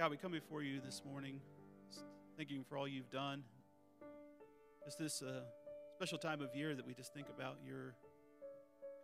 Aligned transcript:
God, 0.00 0.10
we 0.10 0.16
come 0.16 0.32
before 0.32 0.62
you 0.62 0.80
this 0.82 1.02
morning, 1.04 1.40
thanking 2.38 2.64
for 2.66 2.78
all 2.78 2.88
you've 2.88 3.10
done. 3.10 3.42
Just 4.82 4.98
this 4.98 5.20
uh, 5.20 5.42
special 5.94 6.16
time 6.16 6.40
of 6.40 6.56
year 6.56 6.74
that 6.74 6.86
we 6.86 6.94
just 6.94 7.12
think 7.12 7.26
about 7.28 7.58
your 7.62 7.94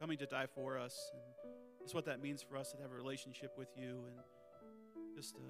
coming 0.01 0.17
to 0.17 0.25
die 0.25 0.47
for 0.55 0.79
us, 0.79 1.11
and 1.13 1.21
just 1.83 1.95
what 1.95 2.07
that 2.07 2.23
means 2.23 2.43
for 2.43 2.57
us 2.57 2.73
to 2.73 2.79
have 2.79 2.93
a 2.93 2.95
relationship 2.95 3.53
with 3.59 3.69
you, 3.77 4.05
and 4.07 4.17
just 5.15 5.37
uh, 5.37 5.41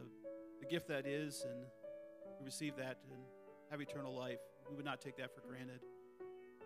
the 0.58 0.66
gift 0.66 0.88
that 0.88 1.06
is, 1.06 1.44
and 1.48 1.60
we 2.40 2.44
receive 2.44 2.74
that 2.74 2.98
and 3.08 3.20
have 3.70 3.80
eternal 3.80 4.16
life. 4.16 4.40
We 4.68 4.74
would 4.74 4.84
not 4.84 5.00
take 5.00 5.16
that 5.18 5.32
for 5.32 5.42
granted. 5.42 5.78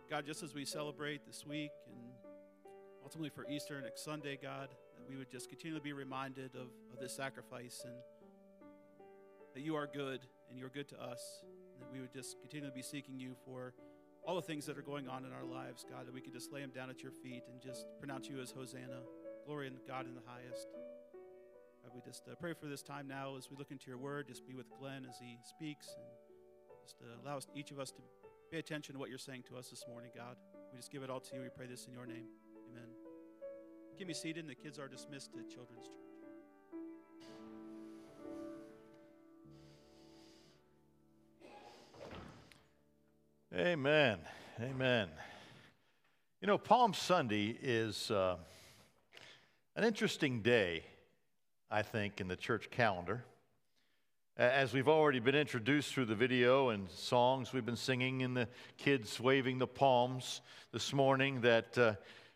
God, 0.08 0.24
just 0.24 0.42
as 0.42 0.54
we 0.54 0.64
celebrate 0.64 1.26
this 1.26 1.44
week 1.44 1.72
and 1.86 2.00
ultimately 3.02 3.28
for 3.28 3.44
Easter 3.46 3.78
next 3.82 4.06
Sunday, 4.06 4.38
God, 4.42 4.70
that 4.96 5.06
we 5.06 5.18
would 5.18 5.30
just 5.30 5.50
continually 5.50 5.82
be 5.84 5.92
reminded 5.92 6.54
of, 6.54 6.68
of 6.94 6.98
this 6.98 7.14
sacrifice 7.14 7.82
and 7.84 7.92
that 9.54 9.60
you 9.60 9.76
are 9.76 9.86
good 9.86 10.20
and 10.48 10.58
you're 10.58 10.68
good 10.68 10.88
to 10.88 11.02
us. 11.02 11.44
That 11.80 11.90
we 11.92 12.00
would 12.00 12.12
just 12.12 12.40
continue 12.40 12.68
to 12.68 12.74
be 12.74 12.82
seeking 12.82 13.18
you 13.18 13.34
for 13.44 13.74
all 14.26 14.36
the 14.36 14.42
things 14.42 14.66
that 14.66 14.76
are 14.76 14.82
going 14.82 15.08
on 15.08 15.24
in 15.24 15.32
our 15.32 15.44
lives, 15.44 15.84
God, 15.88 16.06
that 16.06 16.14
we 16.14 16.20
could 16.20 16.32
just 16.32 16.52
lay 16.52 16.60
them 16.60 16.70
down 16.70 16.90
at 16.90 17.02
your 17.02 17.12
feet 17.12 17.42
and 17.50 17.60
just 17.60 17.86
pronounce 17.98 18.28
you 18.28 18.40
as 18.40 18.50
Hosanna. 18.50 19.00
Glory 19.46 19.66
in 19.66 19.74
God 19.88 20.06
in 20.06 20.14
the 20.14 20.20
highest. 20.26 20.68
God, 21.82 21.92
we 21.94 22.00
just 22.02 22.28
uh, 22.28 22.34
pray 22.38 22.52
for 22.52 22.66
this 22.66 22.82
time 22.82 23.08
now 23.08 23.36
as 23.36 23.50
we 23.50 23.56
look 23.56 23.70
into 23.70 23.88
your 23.88 23.98
word. 23.98 24.28
Just 24.28 24.46
be 24.46 24.54
with 24.54 24.66
Glen 24.78 25.06
as 25.08 25.16
he 25.18 25.38
speaks 25.42 25.88
and 25.96 26.06
just 26.82 26.96
uh, 27.02 27.24
allow 27.24 27.38
us, 27.38 27.46
each 27.56 27.70
of 27.70 27.80
us 27.80 27.90
to 27.92 28.02
pay 28.50 28.58
attention 28.58 28.94
to 28.94 28.98
what 28.98 29.08
you're 29.08 29.18
saying 29.18 29.44
to 29.48 29.56
us 29.56 29.70
this 29.70 29.84
morning, 29.88 30.10
God. 30.14 30.36
We 30.72 30.78
just 30.78 30.92
give 30.92 31.02
it 31.02 31.10
all 31.10 31.20
to 31.20 31.34
you. 31.34 31.42
We 31.42 31.48
pray 31.48 31.66
this 31.66 31.86
in 31.86 31.92
your 31.92 32.06
name. 32.06 32.26
Amen. 32.70 32.88
Keep 33.96 34.08
me 34.08 34.14
seated, 34.14 34.40
and 34.40 34.50
the 34.50 34.54
kids 34.54 34.78
are 34.78 34.88
dismissed 34.88 35.32
to 35.32 35.38
Children's 35.54 35.86
Church. 35.86 35.99
Amen. 43.52 44.20
Amen. 44.62 45.08
You 46.40 46.46
know, 46.46 46.56
Palm 46.56 46.94
Sunday 46.94 47.58
is 47.60 48.08
uh, 48.08 48.36
an 49.74 49.82
interesting 49.82 50.40
day, 50.40 50.84
I 51.68 51.82
think, 51.82 52.20
in 52.20 52.28
the 52.28 52.36
church 52.36 52.70
calendar. 52.70 53.24
As 54.36 54.72
we've 54.72 54.86
already 54.86 55.18
been 55.18 55.34
introduced 55.34 55.92
through 55.92 56.04
the 56.04 56.14
video 56.14 56.68
and 56.68 56.88
songs 56.90 57.52
we've 57.52 57.66
been 57.66 57.74
singing, 57.74 58.22
and 58.22 58.36
the 58.36 58.46
kids 58.78 59.18
waving 59.18 59.58
the 59.58 59.66
palms 59.66 60.42
this 60.70 60.92
morning, 60.92 61.40
that 61.40 61.76
uh, 61.76 61.94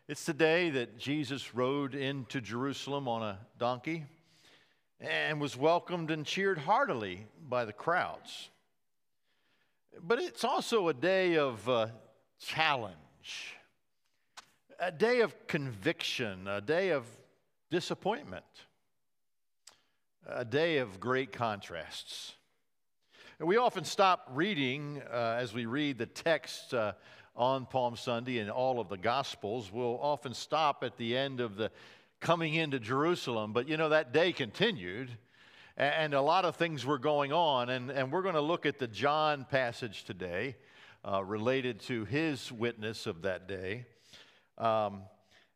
it's 0.09 0.25
the 0.25 0.33
day 0.33 0.69
that 0.71 0.97
Jesus 0.97 1.55
rode 1.55 1.95
into 1.95 2.41
Jerusalem 2.41 3.07
on 3.07 3.23
a 3.23 3.39
donkey 3.57 4.03
and 4.99 5.39
was 5.39 5.55
welcomed 5.55 6.11
and 6.11 6.25
cheered 6.25 6.57
heartily 6.57 7.25
by 7.47 7.63
the 7.63 7.71
crowds. 7.71 8.49
But 10.01 10.19
it's 10.19 10.43
also 10.43 10.87
a 10.89 10.93
day 10.93 11.37
of 11.37 11.67
uh, 11.69 11.87
challenge, 12.39 13.55
a 14.79 14.91
day 14.91 15.21
of 15.21 15.47
conviction, 15.47 16.47
a 16.47 16.61
day 16.61 16.89
of 16.89 17.05
disappointment, 17.71 18.45
a 20.27 20.45
day 20.45 20.77
of 20.77 20.99
great 20.99 21.31
contrasts. 21.31 22.33
And 23.39 23.47
we 23.47 23.57
often 23.57 23.83
stop 23.83 24.29
reading 24.33 25.01
uh, 25.11 25.37
as 25.39 25.53
we 25.53 25.65
read 25.65 25.97
the 25.97 26.05
text 26.05 26.73
uh, 26.73 26.93
on 27.35 27.65
Palm 27.65 27.95
Sunday 27.95 28.39
and 28.39 28.49
all 28.49 28.79
of 28.79 28.89
the 28.89 28.97
Gospels. 28.97 29.71
We'll 29.71 29.99
often 30.01 30.33
stop 30.33 30.83
at 30.83 30.97
the 30.97 31.17
end 31.17 31.39
of 31.39 31.55
the 31.55 31.71
coming 32.19 32.55
into 32.55 32.79
Jerusalem, 32.79 33.53
but 33.53 33.67
you 33.67 33.77
know, 33.77 33.89
that 33.89 34.13
day 34.13 34.31
continued 34.31 35.09
and 35.77 36.13
a 36.13 36.21
lot 36.21 36.45
of 36.45 36.55
things 36.55 36.85
were 36.85 36.97
going 36.97 37.33
on. 37.33 37.69
And, 37.69 37.91
and 37.91 38.11
we're 38.11 38.21
going 38.21 38.35
to 38.35 38.41
look 38.41 38.65
at 38.65 38.79
the 38.79 38.87
John 38.87 39.45
passage 39.49 40.05
today 40.05 40.55
uh, 41.07 41.23
related 41.23 41.79
to 41.81 42.05
his 42.05 42.51
witness 42.51 43.05
of 43.05 43.23
that 43.23 43.47
day. 43.47 43.85
Um, 44.57 45.01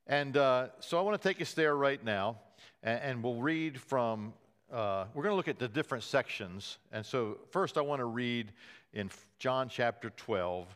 and 0.07 0.35
uh, 0.35 0.67
so 0.79 0.97
I 0.97 1.01
want 1.01 1.21
to 1.21 1.27
take 1.27 1.41
us 1.41 1.53
there 1.53 1.75
right 1.75 2.03
now, 2.03 2.37
and, 2.83 3.01
and 3.01 3.23
we'll 3.23 3.41
read 3.41 3.79
from, 3.79 4.33
uh, 4.71 5.05
we're 5.13 5.23
going 5.23 5.33
to 5.33 5.37
look 5.37 5.47
at 5.47 5.59
the 5.59 5.67
different 5.67 6.03
sections. 6.03 6.77
And 6.91 7.05
so 7.05 7.37
first 7.51 7.77
I 7.77 7.81
want 7.81 7.99
to 7.99 8.05
read 8.05 8.51
in 8.93 9.09
John 9.37 9.69
chapter 9.69 10.09
12, 10.09 10.67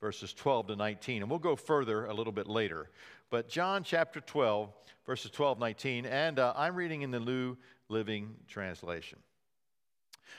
verses 0.00 0.32
12 0.32 0.68
to 0.68 0.76
19. 0.76 1.22
And 1.22 1.30
we'll 1.30 1.38
go 1.38 1.56
further 1.56 2.06
a 2.06 2.14
little 2.14 2.32
bit 2.32 2.46
later. 2.46 2.88
But 3.28 3.48
John 3.48 3.82
chapter 3.82 4.20
12, 4.20 4.70
verses 5.04 5.30
12, 5.32 5.58
19, 5.58 6.06
and 6.06 6.38
uh, 6.38 6.52
I'm 6.56 6.74
reading 6.74 7.02
in 7.02 7.10
the 7.10 7.20
New 7.20 7.56
Living 7.88 8.34
Translation. 8.48 9.18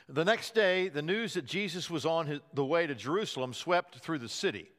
The 0.10 0.26
next 0.26 0.54
day, 0.54 0.90
the 0.90 1.02
news 1.02 1.34
that 1.34 1.46
Jesus 1.46 1.90
was 1.90 2.06
on 2.06 2.28
his, 2.28 2.40
the 2.54 2.66
way 2.66 2.88
to 2.88 2.96
Jerusalem 2.96 3.54
swept 3.54 4.00
through 4.00 4.20
the 4.20 4.30
city. 4.30 4.70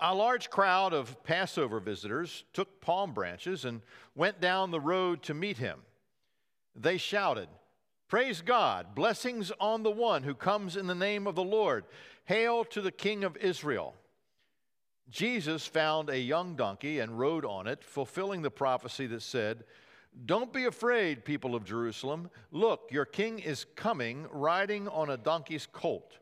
A 0.00 0.14
large 0.14 0.50
crowd 0.50 0.92
of 0.92 1.22
Passover 1.24 1.80
visitors 1.80 2.44
took 2.52 2.80
palm 2.80 3.12
branches 3.12 3.64
and 3.64 3.82
went 4.14 4.40
down 4.40 4.70
the 4.70 4.80
road 4.80 5.22
to 5.24 5.34
meet 5.34 5.58
him. 5.58 5.80
They 6.74 6.98
shouted, 6.98 7.48
Praise 8.08 8.40
God, 8.40 8.94
blessings 8.94 9.50
on 9.58 9.82
the 9.82 9.90
one 9.90 10.22
who 10.22 10.34
comes 10.34 10.76
in 10.76 10.86
the 10.86 10.94
name 10.94 11.26
of 11.26 11.34
the 11.34 11.42
Lord. 11.42 11.84
Hail 12.24 12.64
to 12.66 12.80
the 12.80 12.92
King 12.92 13.24
of 13.24 13.36
Israel. 13.36 13.94
Jesus 15.08 15.66
found 15.66 16.10
a 16.10 16.18
young 16.18 16.56
donkey 16.56 16.98
and 16.98 17.18
rode 17.18 17.44
on 17.44 17.66
it, 17.66 17.82
fulfilling 17.82 18.42
the 18.42 18.50
prophecy 18.50 19.06
that 19.06 19.22
said, 19.22 19.64
don't 20.24 20.52
be 20.52 20.64
afraid, 20.64 21.24
people 21.24 21.54
of 21.54 21.64
Jerusalem. 21.64 22.30
Look, 22.50 22.88
your 22.90 23.04
king 23.04 23.38
is 23.38 23.66
coming 23.76 24.26
riding 24.30 24.88
on 24.88 25.10
a 25.10 25.16
donkey's 25.16 25.66
colt. 25.70 26.18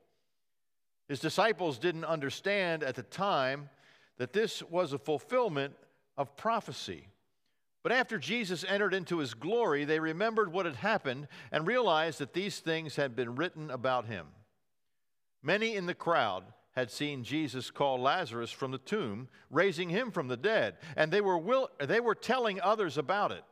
His 1.08 1.20
disciples 1.20 1.78
didn't 1.78 2.04
understand 2.04 2.82
at 2.82 2.96
the 2.96 3.02
time 3.02 3.68
that 4.18 4.32
this 4.32 4.62
was 4.62 4.92
a 4.92 4.98
fulfillment 4.98 5.74
of 6.16 6.36
prophecy. 6.36 7.08
But 7.82 7.92
after 7.92 8.18
Jesus 8.18 8.64
entered 8.66 8.94
into 8.94 9.18
his 9.18 9.34
glory, 9.34 9.84
they 9.84 10.00
remembered 10.00 10.52
what 10.52 10.66
had 10.66 10.76
happened 10.76 11.28
and 11.52 11.66
realized 11.66 12.18
that 12.18 12.32
these 12.32 12.58
things 12.58 12.96
had 12.96 13.14
been 13.14 13.36
written 13.36 13.70
about 13.70 14.06
him. 14.06 14.26
Many 15.42 15.76
in 15.76 15.84
the 15.86 15.94
crowd 15.94 16.44
had 16.72 16.90
seen 16.90 17.22
Jesus 17.22 17.70
call 17.70 18.00
Lazarus 18.00 18.50
from 18.50 18.70
the 18.70 18.78
tomb, 18.78 19.28
raising 19.50 19.90
him 19.90 20.10
from 20.10 20.28
the 20.28 20.36
dead, 20.36 20.76
and 20.96 21.12
they 21.12 21.20
were, 21.20 21.38
will, 21.38 21.68
they 21.78 22.00
were 22.00 22.14
telling 22.14 22.60
others 22.60 22.98
about 22.98 23.30
it. 23.30 23.44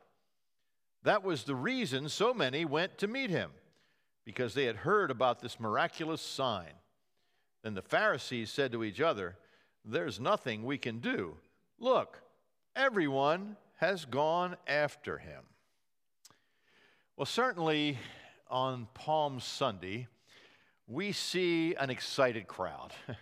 That 1.03 1.23
was 1.23 1.43
the 1.43 1.55
reason 1.55 2.07
so 2.09 2.33
many 2.33 2.65
went 2.65 2.97
to 2.99 3.07
meet 3.07 3.29
him, 3.29 3.51
because 4.25 4.53
they 4.53 4.65
had 4.65 4.77
heard 4.77 5.11
about 5.11 5.39
this 5.39 5.59
miraculous 5.59 6.21
sign. 6.21 6.71
Then 7.63 7.73
the 7.73 7.81
Pharisees 7.81 8.49
said 8.49 8.71
to 8.71 8.83
each 8.83 9.01
other, 9.01 9.37
There's 9.85 10.19
nothing 10.19 10.63
we 10.63 10.77
can 10.77 10.99
do. 10.99 11.37
Look, 11.79 12.21
everyone 12.75 13.57
has 13.77 14.05
gone 14.05 14.55
after 14.67 15.17
him. 15.17 15.43
Well, 17.17 17.25
certainly 17.25 17.97
on 18.49 18.87
Palm 18.93 19.39
Sunday, 19.39 20.07
we 20.87 21.11
see 21.11 21.75
an 21.75 21.89
excited 21.89 22.47
crowd. 22.47 22.93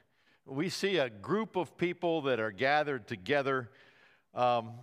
we 0.45 0.69
see 0.69 0.97
a 0.97 1.09
group 1.09 1.55
of 1.55 1.77
people 1.77 2.21
that 2.23 2.39
are 2.39 2.51
gathered 2.51 3.07
together. 3.07 3.69
Um, 4.33 4.73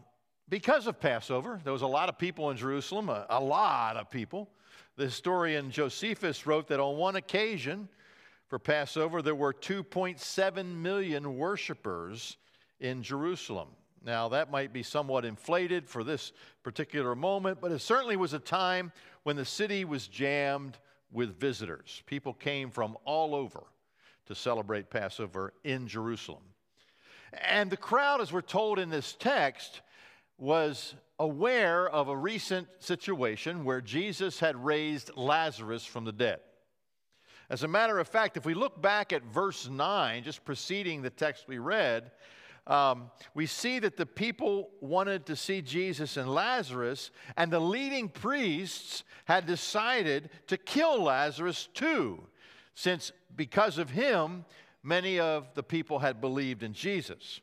because 0.49 0.87
of 0.87 1.01
Passover. 1.01 1.61
There 1.63 1.73
was 1.73 1.83
a 1.83 1.87
lot 1.87 2.09
of 2.09 2.19
people 2.19 2.51
in 2.51 2.57
Jerusalem, 2.57 3.09
a, 3.09 3.27
a, 3.29 3.41
lot 3.41 3.97
of 3.97 4.11
people. 4.11 4.49
The 4.97 5.05
historian 5.05 5.71
Josephus 5.71 6.47
wrote 6.47 6.69
that 6.69 6.81
on 6.81 6.97
one 6.97 7.17
occasion 7.17 7.89
for 8.49 8.59
Passover, 8.59 9.21
there 9.21 9.35
were 9.35 9.53
2.7 9.53 10.77
million 10.77 11.37
worshipers 11.37 12.37
in 12.81 13.03
Jerusalem. 13.03 13.69
Now, 14.05 14.29
that 14.31 14.51
might 14.51 14.73
be 14.73 14.83
somewhat 14.83 15.25
inflated 15.25 15.87
for 15.87 16.03
this 16.03 16.33
particular 16.63 17.15
moment, 17.15 17.59
but 17.61 17.73
it 17.73 17.81
certainly 17.81 18.17
was 18.17 18.33
a 18.33 18.39
time 18.39 18.93
when 19.25 19.37
the 19.37 19.45
city 19.45 19.85
was 19.85 20.09
jammed 20.09 20.79
with 21.13 21.39
visitors. 21.39 22.03
People 22.07 22.33
came 22.33 22.71
from 22.71 22.97
all 23.05 23.35
over 23.35 23.65
to 24.27 24.35
celebrate 24.35 24.89
Passover 24.89 25.53
in 25.65 25.89
Jerusalem. 25.89 26.43
And 27.33 27.71
the 27.71 27.77
crowd, 27.77 28.21
as 28.21 28.33
we're 28.33 28.41
told 28.41 28.79
in 28.79 28.89
this 28.89 29.15
text, 29.19 29.83
was 30.39 30.95
aware 31.19 31.89
of 31.89 32.09
a 32.09 32.17
recent 32.17 32.69
situation 32.79 33.65
where 33.65 33.81
Jesus 33.81 34.39
had 34.39 34.57
raised 34.57 35.11
Lazarus 35.17 35.85
from 35.85 36.05
the 36.05 36.13
dead. 36.13 36.39
As 37.51 37.65
a 37.65 37.69
matter 37.69 37.99
of 37.99 38.07
fact, 38.07 38.37
if 38.37 38.45
we 38.45 38.55
look 38.55 38.81
back 38.81 39.13
at 39.13 39.25
verse 39.25 39.69
9, 39.69 40.23
just 40.23 40.45
preceding 40.45 41.03
the 41.03 41.11
text 41.11 41.49
we 41.49 41.59
read, 41.59 42.13
um, 42.67 43.11
we 43.35 43.47
see 43.47 43.79
that 43.79 43.97
the 43.97 44.07
people 44.07 44.69
wanted 44.81 45.25
to 45.27 45.35
see 45.35 45.63
Jesus 45.63 46.19
and 46.19 46.33
Lazarus, 46.33 47.11
and 47.37 47.51
the 47.51 47.59
leading 47.59 48.11
priests 48.11 49.03
had 49.25 49.47
decided 49.47 50.29
to 50.49 50.59
kill 50.59 51.03
Lazarus 51.03 51.69
too, 51.73 52.23
since 52.75 53.11
because 53.35 53.79
of 53.79 53.91
him, 53.91 54.45
many 54.83 55.19
of 55.19 55.55
the 55.55 55.63
people 55.63 55.99
had 55.99 56.21
believed 56.21 56.63
in 56.63 56.75
Jesus. 56.75 57.41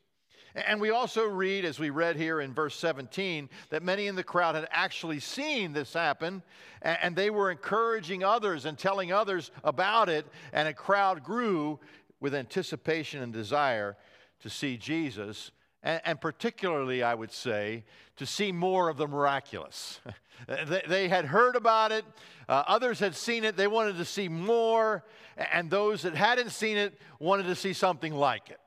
And 0.55 0.79
we 0.79 0.89
also 0.89 1.25
read, 1.25 1.65
as 1.65 1.79
we 1.79 1.89
read 1.89 2.15
here 2.15 2.39
in 2.39 2.53
verse 2.53 2.75
17, 2.77 3.49
that 3.71 3.83
many 3.83 4.07
in 4.07 4.15
the 4.15 4.23
crowd 4.23 4.55
had 4.55 4.67
actually 4.71 5.19
seen 5.19 5.73
this 5.73 5.93
happen, 5.93 6.41
and 6.81 7.13
they 7.13 7.29
were 7.29 7.51
encouraging 7.51 8.23
others 8.23 8.63
and 8.65 8.77
telling 8.77 9.11
others 9.11 9.51
about 9.65 10.07
it, 10.07 10.25
and 10.53 10.67
a 10.67 10.73
crowd 10.73 11.23
grew 11.23 11.79
with 12.21 12.33
anticipation 12.33 13.21
and 13.21 13.33
desire 13.33 13.97
to 14.41 14.49
see 14.49 14.77
Jesus, 14.77 15.51
and, 15.83 16.19
particularly, 16.19 17.03
I 17.03 17.13
would 17.13 17.31
say, 17.31 17.83
to 18.15 18.25
see 18.25 18.51
more 18.51 18.89
of 18.89 18.97
the 18.97 19.07
miraculous. 19.07 19.99
they, 20.87 21.09
had 21.09 21.25
heard 21.25 21.55
about 21.55 21.91
it, 21.91 22.05
uh, 22.47 22.63
others 22.67 22.97
had 22.99 23.13
seen 23.13 23.43
it, 23.43 23.57
they 23.57 23.67
wanted 23.67 23.97
to 23.97 24.05
see 24.05 24.29
more, 24.29 25.03
and 25.51 25.69
those 25.69 26.03
that 26.03 26.15
hadn't 26.15 26.51
seen 26.51 26.77
it 26.77 26.97
wanted 27.19 27.43
to 27.47 27.55
see 27.55 27.73
something 27.73 28.13
like 28.13 28.49
it. 28.49 28.59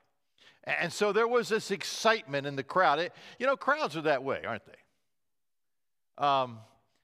And 0.69 0.93
so 0.93 1.11
there 1.11 1.27
was 1.27 1.49
this 1.49 1.71
excitement 1.71 2.45
in 2.45 2.55
the 2.55 2.63
crowd. 2.63 2.99
It, 2.99 3.13
you 3.39 3.47
know, 3.47 3.57
crowds 3.57 3.97
are 3.97 4.01
that 4.01 4.23
way, 4.23 4.41
aren't 4.45 4.63
they? 4.65 6.23
Um, 6.23 6.59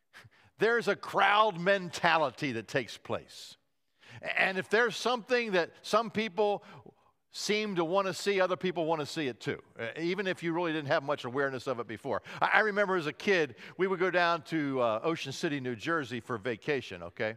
there's 0.59 0.87
a 0.87 0.95
crowd 0.95 1.59
mentality 1.59 2.51
that 2.53 2.67
takes 2.67 2.97
place. 2.97 3.57
And 4.37 4.57
if 4.57 4.69
there's 4.69 4.95
something 4.95 5.53
that 5.53 5.71
some 5.81 6.11
people 6.11 6.63
seem 7.31 7.75
to 7.75 7.83
want 7.83 8.07
to 8.07 8.13
see, 8.13 8.39
other 8.39 8.55
people 8.55 8.85
want 8.85 9.01
to 9.01 9.05
see 9.05 9.27
it 9.27 9.41
too, 9.41 9.61
uh, 9.77 9.87
even 9.99 10.25
if 10.25 10.41
you 10.41 10.53
really 10.53 10.71
didn't 10.71 10.87
have 10.87 11.03
much 11.03 11.25
awareness 11.25 11.67
of 11.67 11.79
it 11.79 11.87
before. 11.87 12.21
I 12.39 12.61
remember 12.61 12.95
as 12.95 13.07
a 13.07 13.13
kid, 13.13 13.55
we 13.77 13.87
would 13.87 13.99
go 13.99 14.09
down 14.09 14.43
to 14.43 14.79
uh, 14.79 14.99
Ocean 15.03 15.33
City, 15.33 15.59
New 15.59 15.75
Jersey 15.75 16.21
for 16.21 16.37
vacation, 16.37 17.03
okay? 17.03 17.35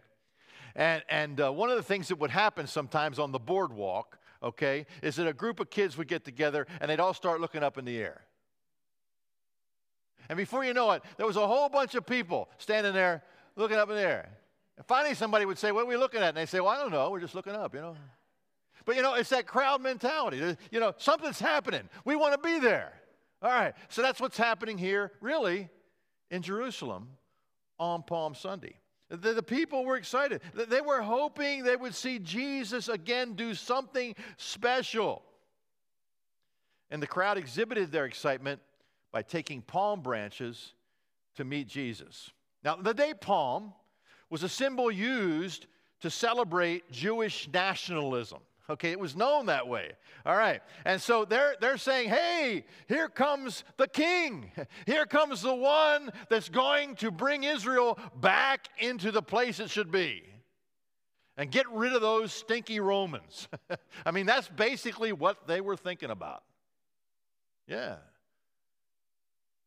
And, 0.77 1.03
and 1.09 1.41
uh, 1.41 1.53
one 1.53 1.71
of 1.71 1.77
the 1.77 1.83
things 1.83 2.09
that 2.09 2.21
would 2.21 2.31
happen 2.31 2.69
sometimes 2.69 3.19
on 3.19 3.33
the 3.33 3.41
boardwalk 3.41 4.19
okay, 4.43 4.87
is 5.03 5.17
that 5.17 5.27
a 5.27 5.33
group 5.33 5.61
of 5.61 5.71
kids 5.71 5.97
would 5.97 6.09
get 6.09 6.25
together 6.25 6.67
and 6.81 6.91
they'd 6.91 7.01
all 7.01 7.15
start 7.15 7.41
looking 7.41 7.63
up 7.63 7.79
in 7.79 7.85
the 7.85 7.99
air. 7.99 8.23
And 10.29 10.37
before 10.37 10.65
you 10.65 10.75
know 10.75 10.91
it, 10.93 11.03
there 11.17 11.27
was 11.27 11.37
a 11.37 11.47
whole 11.47 11.69
bunch 11.69 11.95
of 11.95 12.07
people 12.07 12.49
standing 12.59 12.93
there 12.93 13.23
looking 13.57 13.79
up 13.79 13.89
in 13.89 13.97
the 13.97 14.03
air. 14.03 14.29
And 14.77 14.87
finally, 14.87 15.15
somebody 15.15 15.45
would 15.45 15.59
say, 15.59 15.73
What 15.73 15.85
are 15.85 15.87
we 15.87 15.97
looking 15.97 16.21
at? 16.21 16.29
And 16.29 16.37
they 16.37 16.47
say, 16.47 16.61
Well, 16.61 16.71
I 16.71 16.79
don't 16.79 16.93
know. 16.93 17.11
We're 17.11 17.21
just 17.21 17.35
looking 17.35 17.55
up, 17.55 17.75
you 17.75 17.81
know. 17.81 17.97
But 18.85 18.97
you 18.97 19.03
know, 19.03 19.15
it's 19.15 19.31
that 19.31 19.47
crowd 19.47 19.83
mentality. 19.83 20.57
You 20.71 20.81
know, 20.81 20.95
something's 20.99 21.41
happening. 21.41 21.89
We 22.05 22.17
want 22.17 22.41
to 22.41 22.47
be 22.47 22.59
there. 22.59 22.93
All 23.43 23.51
right. 23.51 23.75
So 23.89 24.03
that's 24.03 24.21
what's 24.21 24.39
happening 24.39 24.79
here, 24.79 25.13
really, 25.21 25.69
in 26.31 26.43
Jerusalem 26.43 27.09
on 27.79 28.03
Palm 28.03 28.35
Sunday. 28.35 28.77
The, 29.11 29.33
the, 29.33 29.43
people 29.43 29.85
were 29.85 29.97
excited. 29.97 30.43
They 30.55 30.83
were 30.83 31.01
hoping 31.01 31.65
they 31.65 31.77
would 31.77 31.95
see 31.95 32.19
Jesus 32.19 32.89
again 32.89 33.35
do 33.35 33.55
something 33.55 34.15
special. 34.37 35.23
And 36.91 37.03
the 37.03 37.07
crowd 37.07 37.39
exhibited 37.39 37.91
their 37.91 38.05
excitement 38.05 38.61
by 39.11 39.23
taking 39.23 39.63
palm 39.63 40.03
branches 40.03 40.75
to 41.37 41.45
meet 41.45 41.69
Jesus. 41.69 42.31
Now, 42.63 42.77
the 42.77 42.93
day 42.93 43.15
palm 43.15 43.73
was 44.29 44.43
a 44.43 44.49
symbol 44.49 44.91
used 44.91 45.67
to 46.01 46.11
celebrate 46.11 46.91
Jewish 46.93 47.49
nationalism. 47.53 48.41
Okay, 48.71 48.91
it 48.91 49.01
was 49.01 49.17
known 49.17 49.47
that 49.47 49.67
way. 49.67 49.93
All 50.27 50.37
right. 50.37 50.61
And 50.85 51.01
so 51.01 51.25
they're, 51.25 51.57
they're 51.59 51.79
saying, 51.79 52.11
hey, 52.11 52.67
here 52.87 53.09
comes 53.09 53.65
the 53.79 53.89
king. 53.89 54.51
Here 54.87 55.07
comes 55.07 55.41
the 55.41 55.55
one 55.55 56.11
that's 56.29 56.51
going 56.51 56.97
to 56.97 57.11
bring 57.11 57.45
Israel 57.45 57.99
back 58.21 58.69
into 58.79 59.11
the 59.11 59.23
place 59.23 59.59
it 59.59 59.71
should 59.71 59.91
be 59.91 60.23
and 61.39 61.51
get 61.51 61.71
rid 61.71 61.95
of 61.95 62.03
those 62.03 62.33
stinky 62.33 62.81
Romans. 62.81 63.49
I 64.07 64.11
mean, 64.11 64.27
that's 64.27 64.49
basically 64.49 65.13
what 65.13 65.47
they 65.47 65.63
were 65.63 65.77
thinking 65.77 66.11
about. 66.11 66.43
Yeah. 67.67 67.97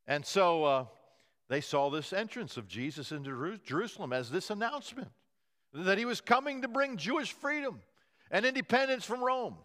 And 0.06 0.24
so 0.24 0.63
uh, 0.63 0.86
they 1.50 1.62
saw 1.62 1.89
this 1.89 2.13
entrance 2.13 2.57
of 2.57 2.68
Jesus 2.68 3.12
into 3.12 3.57
Jerusalem 3.63 4.13
as 4.13 4.30
this 4.30 4.51
announcement 4.51 5.09
that 5.74 5.97
he 5.97 6.06
was 6.06 6.21
coming 6.21 6.62
to 6.62 6.68
bring 6.68 6.97
Jewish 6.97 7.31
freedom 7.31 7.81
and 8.31 8.45
independence 8.45 9.06
from 9.06 9.24
Rome. 9.24 9.57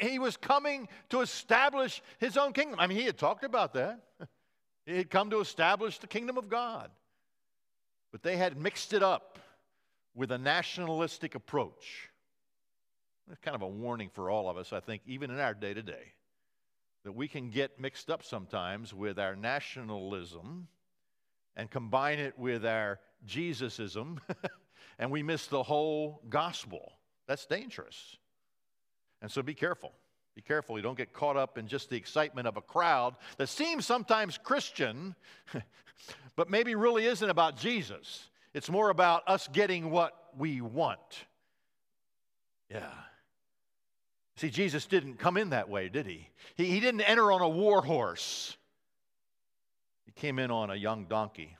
He 0.00 0.18
was 0.18 0.38
coming 0.38 0.88
to 1.10 1.20
establish 1.20 2.00
his 2.18 2.38
own 2.38 2.54
kingdom. 2.54 2.80
I 2.80 2.86
mean, 2.86 2.96
he 2.96 3.04
had 3.04 3.18
talked 3.18 3.44
about 3.44 3.74
that. 3.74 4.00
He 4.86 4.98
had 4.98 5.08
come 5.08 5.30
to 5.30 5.40
establish 5.40 5.98
the 5.98 6.06
kingdom 6.06 6.36
of 6.36 6.50
God. 6.50 6.90
But 8.12 8.22
they 8.22 8.36
had 8.36 8.60
mixed 8.60 8.92
it 8.92 9.02
up 9.02 9.38
with 10.14 10.30
a 10.30 10.36
nationalistic 10.36 11.34
approach. 11.34 12.10
It's 13.30 13.40
kind 13.40 13.54
of 13.54 13.62
a 13.62 13.66
warning 13.66 14.10
for 14.12 14.28
all 14.28 14.50
of 14.50 14.58
us, 14.58 14.74
I 14.74 14.80
think, 14.80 15.00
even 15.06 15.30
in 15.30 15.40
our 15.40 15.54
day 15.54 15.72
to 15.72 15.82
day, 15.82 16.12
that 17.04 17.12
we 17.12 17.28
can 17.28 17.48
get 17.48 17.80
mixed 17.80 18.10
up 18.10 18.22
sometimes 18.22 18.92
with 18.92 19.18
our 19.18 19.34
nationalism 19.34 20.68
and 21.56 21.70
combine 21.70 22.18
it 22.18 22.38
with 22.38 22.66
our 22.66 23.00
Jesusism, 23.24 24.20
and 24.98 25.10
we 25.10 25.22
miss 25.22 25.46
the 25.46 25.62
whole 25.62 26.20
gospel. 26.28 26.92
That's 27.26 27.46
dangerous. 27.46 28.16
And 29.22 29.30
so 29.30 29.42
be 29.42 29.54
careful. 29.54 29.92
Be 30.34 30.42
careful. 30.42 30.76
You 30.76 30.82
don't 30.82 30.96
get 30.96 31.12
caught 31.12 31.36
up 31.36 31.58
in 31.58 31.68
just 31.68 31.90
the 31.90 31.96
excitement 31.96 32.48
of 32.48 32.56
a 32.56 32.60
crowd 32.60 33.14
that 33.36 33.48
seems 33.48 33.86
sometimes 33.86 34.36
Christian, 34.36 35.14
but 36.36 36.50
maybe 36.50 36.74
really 36.74 37.06
isn't 37.06 37.30
about 37.30 37.56
Jesus. 37.56 38.28
It's 38.52 38.68
more 38.68 38.90
about 38.90 39.22
us 39.26 39.48
getting 39.52 39.90
what 39.90 40.30
we 40.36 40.60
want. 40.60 41.24
Yeah. 42.68 42.90
See, 44.36 44.50
Jesus 44.50 44.86
didn't 44.86 45.18
come 45.18 45.36
in 45.36 45.50
that 45.50 45.68
way, 45.68 45.88
did 45.88 46.06
he? 46.06 46.28
He, 46.56 46.66
he 46.66 46.80
didn't 46.80 47.02
enter 47.02 47.30
on 47.30 47.40
a 47.40 47.48
war 47.48 47.82
horse, 47.82 48.56
he 50.04 50.12
came 50.12 50.38
in 50.38 50.50
on 50.50 50.70
a 50.70 50.74
young 50.74 51.06
donkey 51.06 51.56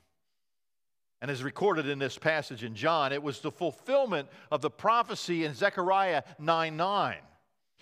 and 1.25 1.31
is 1.31 1.41
recorded 1.41 1.89
in 1.89 1.97
this 1.97 2.19
passage 2.19 2.63
in 2.63 2.75
John, 2.75 3.11
it 3.11 3.23
was 3.23 3.39
the 3.39 3.49
fulfillment 3.49 4.29
of 4.51 4.61
the 4.61 4.69
prophecy 4.69 5.43
in 5.43 5.55
Zechariah 5.55 6.21
9 6.37 6.77
9. 6.77 7.17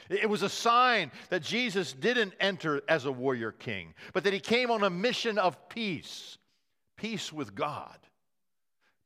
It 0.09 0.29
was 0.29 0.43
a 0.43 0.49
sign 0.49 1.11
that 1.27 1.43
Jesus 1.43 1.91
didn't 1.91 2.35
enter 2.39 2.81
as 2.87 3.03
a 3.03 3.11
warrior 3.11 3.51
king, 3.51 3.95
but 4.13 4.23
that 4.23 4.31
he 4.31 4.39
came 4.39 4.71
on 4.71 4.81
a 4.85 4.89
mission 4.89 5.37
of 5.37 5.67
peace 5.67 6.37
peace 6.95 7.33
with 7.33 7.53
God, 7.53 7.97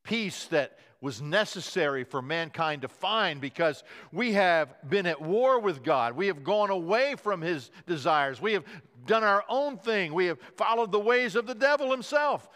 peace 0.03 0.45
that 0.49 0.77
was 1.01 1.19
necessary 1.19 2.03
for 2.03 2.21
mankind 2.21 2.83
to 2.83 2.87
find 2.87 3.41
because 3.41 3.83
we 4.11 4.33
have 4.33 4.75
been 4.87 5.07
at 5.07 5.19
war 5.19 5.59
with 5.59 5.81
God. 5.81 6.15
We 6.15 6.27
have 6.27 6.43
gone 6.43 6.69
away 6.69 7.15
from 7.15 7.41
his 7.41 7.71
desires. 7.87 8.39
We 8.39 8.53
have 8.53 8.65
done 9.07 9.23
our 9.23 9.43
own 9.49 9.79
thing. 9.79 10.13
We 10.13 10.27
have 10.27 10.37
followed 10.55 10.91
the 10.91 10.99
ways 10.99 11.35
of 11.35 11.47
the 11.47 11.55
devil 11.55 11.89
himself 11.89 12.47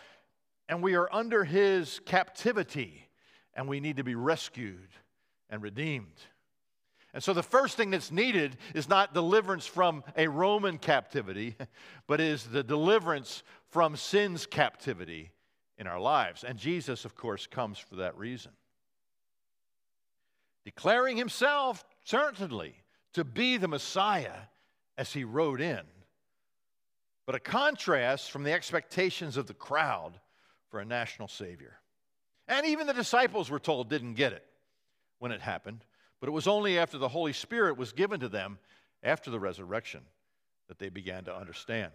and 0.71 0.81
we 0.81 0.95
are 0.95 1.13
under 1.13 1.44
his 1.44 2.00
captivity, 2.06 3.06
and 3.53 3.68
we 3.68 3.81
need 3.81 3.97
to 3.97 4.06
be 4.06 4.15
rescued 4.15 4.88
and 5.49 5.61
redeemed. 5.61 6.21
And 7.13 7.21
so 7.21 7.33
the 7.33 7.44
first 7.44 7.75
thing 7.75 7.90
that's 7.90 8.09
needed 8.09 8.56
is 8.73 8.87
not 8.87 9.13
deliverance 9.13 9.66
from 9.66 10.01
a 10.16 10.30
Roman 10.30 10.78
captivity, 10.78 11.57
but 12.07 12.21
is 12.21 12.45
the 12.45 12.63
deliverance 12.63 13.44
from 13.69 13.97
sin's 13.97 14.45
captivity 14.45 15.31
in 15.78 15.87
our 15.87 15.99
lives. 15.99 16.45
And 16.45 16.57
Jesus, 16.57 17.04
of 17.04 17.16
course, 17.16 17.47
comes 17.47 17.78
for 17.78 17.97
that 17.97 18.18
reason. 18.18 18.54
Declaring 20.63 21.18
himself, 21.18 21.83
certainly, 22.06 22.75
to 23.13 23.25
be 23.25 23.57
the 23.57 23.68
Messiah 23.68 24.47
as 24.97 25.11
he 25.11 25.25
rode 25.25 25.59
in. 25.59 25.81
But 27.25 27.35
a 27.35 27.40
contrast 27.40 28.31
from 28.31 28.44
the 28.44 28.54
expectations 28.54 29.35
of 29.35 29.47
the 29.47 29.54
crowd 29.54 30.18
for 30.71 30.80
a 30.80 30.85
national 30.85 31.28
Savior. 31.28 31.78
And 32.47 32.66
even 32.66 32.87
the 32.87 32.94
disciples 32.94 33.49
were 33.49 33.59
told 33.59 33.90
didn't 33.90 34.16
get 34.16 34.33
it 34.33 34.45
when 35.19 35.31
it 35.31 35.42
happened, 35.42 35.85
but 36.19 36.28
it 36.28 36.31
was 36.31 36.47
only 36.47 36.80
after 36.80 36.97
the 36.97 37.09
Holy 37.09 37.33
Spirit 37.33 37.78
was 37.78 37.92
given 37.92 38.21
to 38.21 38.30
them 38.30 38.57
after 39.04 39.30
the 39.30 39.40
resurrection 39.40 40.01
that 40.68 40.80
they 40.80 40.90
began 40.90 41.25
to 41.25 41.35
understand 41.35 41.92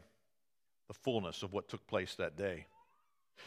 the 0.87 0.95
fullness 0.95 1.43
of 1.43 1.53
what 1.53 1.69
took 1.69 1.87
place 1.87 2.15
that 2.15 2.37
day. 2.37 2.67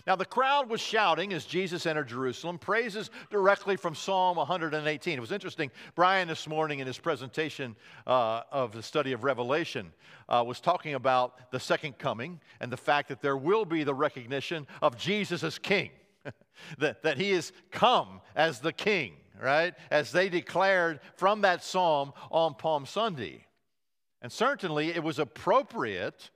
Now, 0.07 0.15
the 0.15 0.25
crowd 0.25 0.69
was 0.69 0.81
shouting 0.81 1.33
as 1.33 1.45
Jesus 1.45 1.85
entered 1.85 2.07
Jerusalem, 2.07 2.57
praises 2.57 3.09
directly 3.29 3.75
from 3.75 3.95
Psalm 3.95 4.37
118. 4.37 5.17
It 5.17 5.21
was 5.21 5.31
interesting. 5.31 5.71
Brian, 5.95 6.27
this 6.27 6.47
morning 6.47 6.79
in 6.79 6.87
his 6.87 6.97
presentation 6.97 7.75
uh, 8.07 8.41
of 8.51 8.71
the 8.71 8.83
study 8.83 9.11
of 9.11 9.23
Revelation, 9.23 9.91
uh, 10.27 10.43
was 10.45 10.59
talking 10.59 10.93
about 10.93 11.51
the 11.51 11.59
second 11.59 11.97
coming 11.97 12.39
and 12.59 12.71
the 12.71 12.77
fact 12.77 13.09
that 13.09 13.21
there 13.21 13.37
will 13.37 13.65
be 13.65 13.83
the 13.83 13.93
recognition 13.93 14.67
of 14.81 14.97
Jesus 14.97 15.43
as 15.43 15.59
king, 15.59 15.91
that, 16.77 17.03
that 17.03 17.17
he 17.17 17.31
is 17.31 17.51
come 17.71 18.21
as 18.35 18.59
the 18.59 18.73
king, 18.73 19.13
right? 19.41 19.73
As 19.91 20.11
they 20.11 20.29
declared 20.29 20.99
from 21.15 21.41
that 21.41 21.63
psalm 21.63 22.13
on 22.31 22.55
Palm 22.55 22.85
Sunday. 22.85 23.45
And 24.21 24.31
certainly 24.31 24.89
it 24.89 25.03
was 25.03 25.19
appropriate 25.19 26.29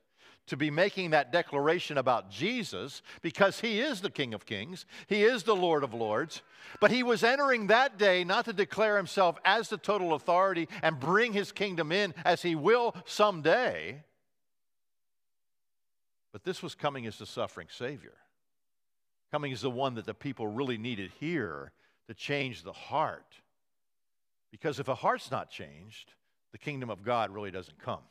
to 0.48 0.58
be 0.58 0.70
making 0.70 1.12
that 1.12 1.32
declaration 1.32 1.98
about 1.98 2.30
Jesus 2.30 3.02
because 3.22 3.62
he 3.62 3.80
is 3.80 4.02
the 4.02 4.10
King 4.10 4.34
of 4.34 4.46
Kings, 4.46 4.86
he 5.08 5.24
is 5.24 5.44
the 5.44 5.56
Lord 5.56 5.84
of 5.84 5.94
Lords. 5.94 6.42
But 6.80 6.92
he 6.92 7.04
was 7.04 7.24
entering 7.24 7.68
that 7.68 7.98
day 7.98 8.24
not 8.24 8.46
to 8.46 8.54
declare 8.54 8.98
himself 8.98 9.38
as 9.46 9.70
the 9.70 9.78
total 9.78 10.14
authority 10.14 10.68
and 10.82 11.00
bring 11.00 11.34
his 11.34 11.52
kingdom 11.52 11.92
in 11.92 12.14
as 12.26 12.42
he 12.42 12.56
will 12.56 12.96
someday, 13.06 14.04
But 16.34 16.44
this 16.44 16.64
was 16.64 16.74
coming 16.74 17.06
as 17.06 17.18
the 17.20 17.28
suffering 17.28 17.68
Savior, 17.70 18.16
coming 19.32 19.54
as 19.54 19.62
the 19.62 19.70
one 19.70 19.94
that 19.96 20.06
the 20.06 20.16
people 20.16 20.48
really 20.48 20.80
needed 20.80 21.12
here 21.20 21.72
to 22.08 22.14
change 22.14 22.64
the 22.64 22.74
heart. 22.74 23.36
Because 24.52 24.80
if 24.80 24.88
a 24.88 24.96
heart's 24.96 25.32
not 25.32 25.52
changed, 25.52 26.12
the 26.52 26.58
kingdom 26.58 26.90
of 26.90 27.04
God 27.04 27.30
really 27.30 27.52
doesn't 27.52 27.80
come. 27.80 28.02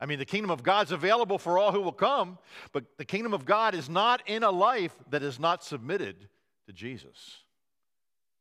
I 0.00 0.06
mean, 0.06 0.18
the 0.18 0.24
kingdom 0.24 0.50
of 0.50 0.62
God's 0.62 0.92
available 0.92 1.38
for 1.38 1.58
all 1.58 1.72
who 1.72 1.82
will 1.82 1.92
come, 1.92 2.38
but 2.72 2.84
the 2.96 3.04
kingdom 3.04 3.34
of 3.34 3.44
God 3.44 3.74
is 3.74 3.88
not 3.88 4.22
in 4.26 4.42
a 4.42 4.50
life 4.50 4.94
that 5.10 5.22
is 5.22 5.38
not 5.38 5.62
submitted 5.62 6.28
to 6.66 6.72
Jesus 6.72 7.36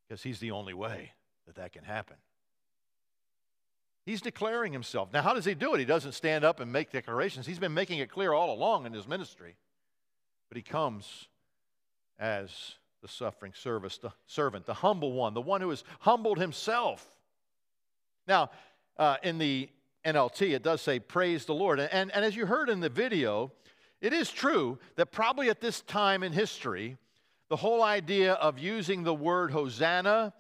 because 0.08 0.24
he's 0.24 0.39
the 0.39 0.51
only 0.51 0.74
way 0.74 1.12
that 1.46 1.56
that 1.56 1.74
can 1.74 1.84
happen. 1.84 2.16
He's 4.06 4.22
declaring 4.22 4.74
himself. 4.74 5.10
Now, 5.13 5.22
how 5.22 5.34
does 5.34 5.46
he 5.46 5.54
do 5.54 5.74
it? 5.75 5.80
He 5.80 5.86
doesn't 5.86 6.13
stand 6.13 6.44
up 6.44 6.60
and 6.62 6.72
make 6.72 6.92
declarations. 6.92 7.46
He's 7.46 7.60
been 7.60 7.74
making 7.74 8.00
it 8.00 8.10
clear 8.10 8.34
all 8.34 8.54
along 8.54 8.86
in 8.86 8.94
his 8.94 9.08
ministry. 9.08 9.56
But 10.48 10.56
he 10.56 10.63
comes 10.63 11.28
as 12.18 12.50
the 13.01 13.08
suffering 13.08 13.54
service, 13.54 13.98
the 13.98 14.12
servant, 14.25 14.66
the 14.66 14.74
humble 14.74 15.13
one, 15.13 15.34
the 15.34 15.42
one 15.42 15.62
who 15.62 15.70
has 15.70 15.84
humbled 16.00 16.39
himself. 16.39 17.06
Now, 18.28 18.50
uh, 18.98 19.18
in 19.22 19.38
the 19.38 19.70
NLT, 20.06 20.53
it 20.53 20.63
does 20.63 20.82
say, 20.82 21.00
Praise 21.00 21.46
the 21.46 21.53
Lord. 21.53 21.79
And, 21.79 22.12
and 22.12 22.25
as 22.25 22.36
you 22.36 22.46
heard 22.46 22.70
in 22.70 22.79
the 22.79 22.89
video, 22.89 23.51
it 24.01 24.13
is 24.13 24.32
true 24.32 24.79
that 24.96 25.12
probably 25.12 25.50
at 25.50 25.60
this 25.60 25.82
time 25.82 26.24
in 26.24 26.32
history, 26.32 26.98
the 27.50 27.58
whole 27.58 27.84
idea 27.84 28.34
of 28.34 28.60
using 28.60 29.03
the 29.03 29.13
word 29.13 29.51
Hosanna, 29.51 30.34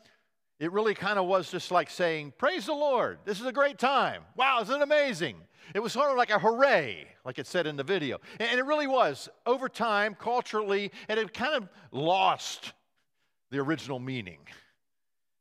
it 0.59 0.71
really 0.71 0.93
kind 0.93 1.19
of 1.19 1.25
was 1.25 1.51
just 1.51 1.71
like 1.71 1.89
saying, 1.89 2.33
Praise 2.37 2.65
the 2.67 2.73
Lord. 2.73 3.19
This 3.25 3.39
is 3.39 3.45
a 3.45 3.51
great 3.51 3.77
time. 3.77 4.23
Wow, 4.35 4.61
isn't 4.61 4.75
it 4.75 4.81
amazing? 4.81 5.37
It 5.75 5.81
was 5.81 5.93
sort 5.93 6.09
of 6.09 6.17
like 6.17 6.31
a 6.31 6.39
hooray, 6.39 7.07
like 7.25 7.37
it 7.37 7.45
said 7.45 7.67
in 7.67 7.75
the 7.75 7.83
video. 7.83 8.19
And 8.39 8.59
it 8.59 8.65
really 8.65 8.87
was. 8.87 9.29
Over 9.45 9.69
time, 9.69 10.15
culturally, 10.15 10.91
it 11.07 11.17
had 11.17 11.33
kind 11.33 11.55
of 11.55 11.69
lost 11.91 12.73
the 13.51 13.59
original 13.59 13.99
meaning. 13.99 14.39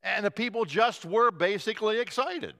And 0.02 0.24
the 0.24 0.30
people 0.30 0.64
just 0.64 1.04
were 1.04 1.30
basically 1.30 2.00
excited 2.00 2.54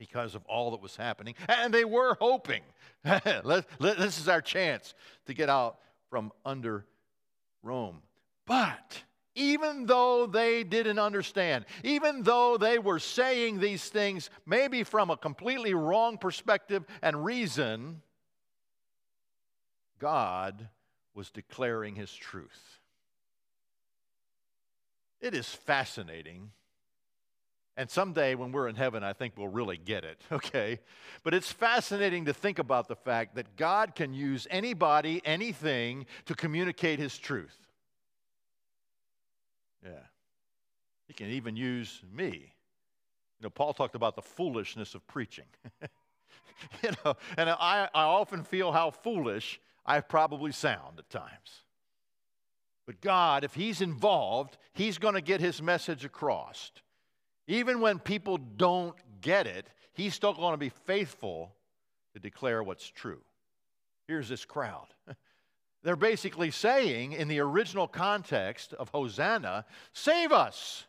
because 0.00 0.34
of 0.34 0.42
all 0.46 0.70
that 0.70 0.80
was 0.80 0.96
happening. 0.96 1.34
And 1.46 1.72
they 1.72 1.84
were 1.84 2.16
hoping 2.18 2.62
this 3.04 4.18
is 4.18 4.28
our 4.28 4.40
chance 4.40 4.94
to 5.26 5.34
get 5.34 5.50
out 5.50 5.78
from 6.08 6.32
under 6.44 6.86
Rome. 7.62 8.00
But 8.46 9.02
even 9.34 9.84
though 9.84 10.26
they 10.26 10.64
didn't 10.64 10.98
understand, 10.98 11.66
even 11.84 12.22
though 12.22 12.56
they 12.56 12.78
were 12.78 12.98
saying 12.98 13.60
these 13.60 13.90
things 13.90 14.30
maybe 14.46 14.84
from 14.84 15.10
a 15.10 15.18
completely 15.18 15.74
wrong 15.74 16.16
perspective 16.16 16.82
and 17.02 17.22
reason, 17.22 18.00
God 19.98 20.66
was 21.14 21.30
declaring 21.30 21.94
his 21.94 22.12
truth. 22.12 22.78
It 25.20 25.34
is 25.34 25.46
fascinating 25.46 26.52
and 27.76 27.88
someday 27.88 28.34
when 28.34 28.52
we're 28.52 28.68
in 28.68 28.74
heaven, 28.74 29.02
I 29.02 29.12
think 29.12 29.34
we'll 29.36 29.48
really 29.48 29.76
get 29.76 30.04
it, 30.04 30.20
okay? 30.32 30.80
But 31.22 31.34
it's 31.34 31.50
fascinating 31.50 32.26
to 32.26 32.34
think 32.34 32.58
about 32.58 32.88
the 32.88 32.96
fact 32.96 33.36
that 33.36 33.56
God 33.56 33.94
can 33.94 34.12
use 34.12 34.46
anybody, 34.50 35.22
anything 35.24 36.06
to 36.26 36.34
communicate 36.34 36.98
his 36.98 37.16
truth. 37.16 37.56
Yeah. 39.84 39.92
He 41.08 41.14
can 41.14 41.28
even 41.28 41.56
use 41.56 42.02
me. 42.12 42.54
You 43.40 43.44
know, 43.44 43.50
Paul 43.50 43.72
talked 43.72 43.94
about 43.94 44.14
the 44.14 44.22
foolishness 44.22 44.94
of 44.94 45.06
preaching. 45.06 45.46
you 46.82 46.90
know, 47.04 47.16
and 47.36 47.48
I, 47.48 47.88
I 47.94 48.02
often 48.02 48.44
feel 48.44 48.72
how 48.72 48.90
foolish 48.90 49.60
I 49.86 50.00
probably 50.00 50.52
sound 50.52 50.98
at 50.98 51.08
times. 51.08 51.64
But 52.86 53.00
God, 53.00 53.44
if 53.44 53.54
He's 53.54 53.80
involved, 53.80 54.58
He's 54.72 54.98
going 54.98 55.14
to 55.14 55.20
get 55.20 55.40
His 55.40 55.62
message 55.62 56.04
across. 56.04 56.70
Even 57.50 57.80
when 57.80 57.98
people 57.98 58.38
don't 58.38 58.94
get 59.20 59.48
it, 59.48 59.66
he's 59.92 60.14
still 60.14 60.32
going 60.32 60.52
to 60.52 60.56
be 60.56 60.68
faithful 60.68 61.52
to 62.12 62.20
declare 62.20 62.62
what's 62.62 62.88
true. 62.88 63.20
Here's 64.06 64.28
this 64.28 64.44
crowd. 64.44 64.86
They're 65.82 65.96
basically 65.96 66.52
saying, 66.52 67.10
in 67.10 67.26
the 67.26 67.40
original 67.40 67.88
context 67.88 68.72
of 68.74 68.88
Hosanna, 68.90 69.64
save 69.92 70.30
us. 70.30 70.84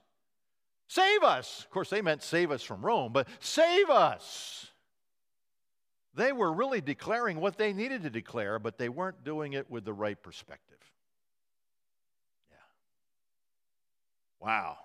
Save 0.87 1.23
us. 1.23 1.63
Of 1.63 1.71
course, 1.71 1.89
they 1.89 2.03
meant 2.03 2.21
save 2.21 2.51
us 2.51 2.61
from 2.61 2.85
Rome, 2.85 3.11
but 3.11 3.27
save 3.39 3.89
us. 3.89 4.67
They 6.13 6.31
were 6.31 6.53
really 6.53 6.81
declaring 6.81 7.39
what 7.39 7.57
they 7.57 7.73
needed 7.73 8.03
to 8.03 8.11
declare, 8.11 8.59
but 8.59 8.77
they 8.77 8.89
weren't 8.89 9.23
doing 9.23 9.53
it 9.53 9.67
with 9.71 9.83
the 9.83 9.93
right 9.93 10.21
perspective. 10.21 10.77
Yeah. 12.51 12.57
Wow. 14.39 14.77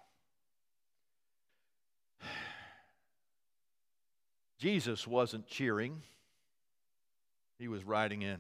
Jesus 4.59 5.07
wasn't 5.07 5.47
cheering, 5.47 6.03
he 7.59 7.69
was 7.69 7.85
riding 7.85 8.23
in. 8.23 8.39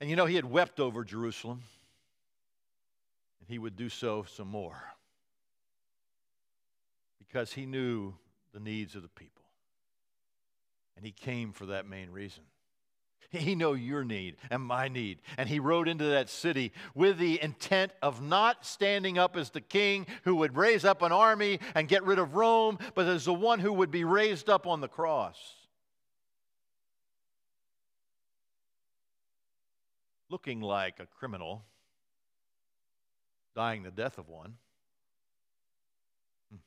And 0.00 0.08
you 0.08 0.16
know, 0.16 0.26
he 0.26 0.36
had 0.36 0.44
wept 0.44 0.80
over 0.80 1.04
Jerusalem, 1.04 1.62
and 3.40 3.48
he 3.48 3.58
would 3.58 3.76
do 3.76 3.88
so 3.88 4.24
some 4.24 4.48
more 4.48 4.82
because 7.18 7.52
he 7.52 7.66
knew 7.66 8.14
the 8.52 8.60
needs 8.60 8.96
of 8.96 9.02
the 9.02 9.08
people. 9.08 9.44
And 10.96 11.04
he 11.04 11.12
came 11.12 11.52
for 11.52 11.66
that 11.66 11.86
main 11.86 12.10
reason. 12.10 12.42
He 13.30 13.54
knew 13.54 13.74
your 13.74 14.02
need 14.02 14.36
and 14.50 14.60
my 14.60 14.88
need. 14.88 15.18
And 15.38 15.48
he 15.48 15.60
rode 15.60 15.86
into 15.86 16.04
that 16.04 16.28
city 16.28 16.72
with 16.96 17.18
the 17.18 17.40
intent 17.40 17.92
of 18.02 18.20
not 18.20 18.66
standing 18.66 19.18
up 19.18 19.36
as 19.36 19.50
the 19.50 19.60
king 19.60 20.08
who 20.24 20.36
would 20.36 20.56
raise 20.56 20.84
up 20.84 21.00
an 21.02 21.12
army 21.12 21.60
and 21.76 21.86
get 21.86 22.02
rid 22.02 22.18
of 22.18 22.34
Rome, 22.34 22.78
but 22.96 23.06
as 23.06 23.26
the 23.26 23.34
one 23.34 23.60
who 23.60 23.72
would 23.72 23.92
be 23.92 24.02
raised 24.02 24.50
up 24.50 24.66
on 24.66 24.80
the 24.80 24.88
cross. 24.88 25.38
Looking 30.28 30.60
like 30.60 30.98
a 30.98 31.06
criminal, 31.06 31.62
dying 33.54 33.84
the 33.84 33.90
death 33.92 34.18
of 34.18 34.28
one, 34.28 34.54
hmm, 36.50 36.58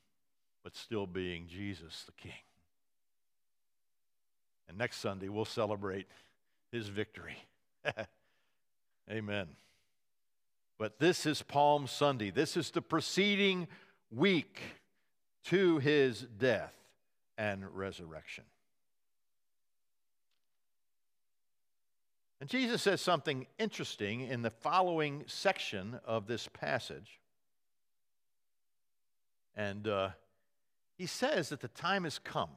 but 0.64 0.78
still 0.78 1.08
being 1.08 1.48
Jesus 1.48 2.04
the 2.06 2.14
King. 2.14 2.32
And 4.70 4.78
next 4.78 4.98
Sunday, 5.00 5.28
we'll 5.28 5.46
celebrate 5.46 6.08
his 6.74 6.88
victory. 6.88 7.38
Amen. 9.12 9.48
But 10.80 11.00
this 11.00 11.26
is 11.26 11.42
Palm 11.42 11.88
Sunday. 11.88 12.32
This 12.32 12.58
is 12.58 12.72
the 12.72 12.82
preceding 12.82 13.68
week 14.12 14.60
to 15.46 15.78
his 15.78 16.22
death 16.40 16.74
and 17.38 17.64
resurrection. 17.76 18.44
And 22.42 22.50
Jesus 22.50 22.82
says 22.82 23.00
something 23.02 23.46
interesting 23.60 24.22
in 24.22 24.42
the 24.42 24.50
following 24.50 25.24
section 25.28 26.00
of 26.06 26.28
this 26.28 26.50
passage. 26.52 27.20
And 29.56 29.88
uh, 29.88 30.10
he 30.98 31.06
says 31.06 31.50
that 31.50 31.62
the 31.62 31.68
time 31.68 32.04
has 32.04 32.18
come. 32.20 32.50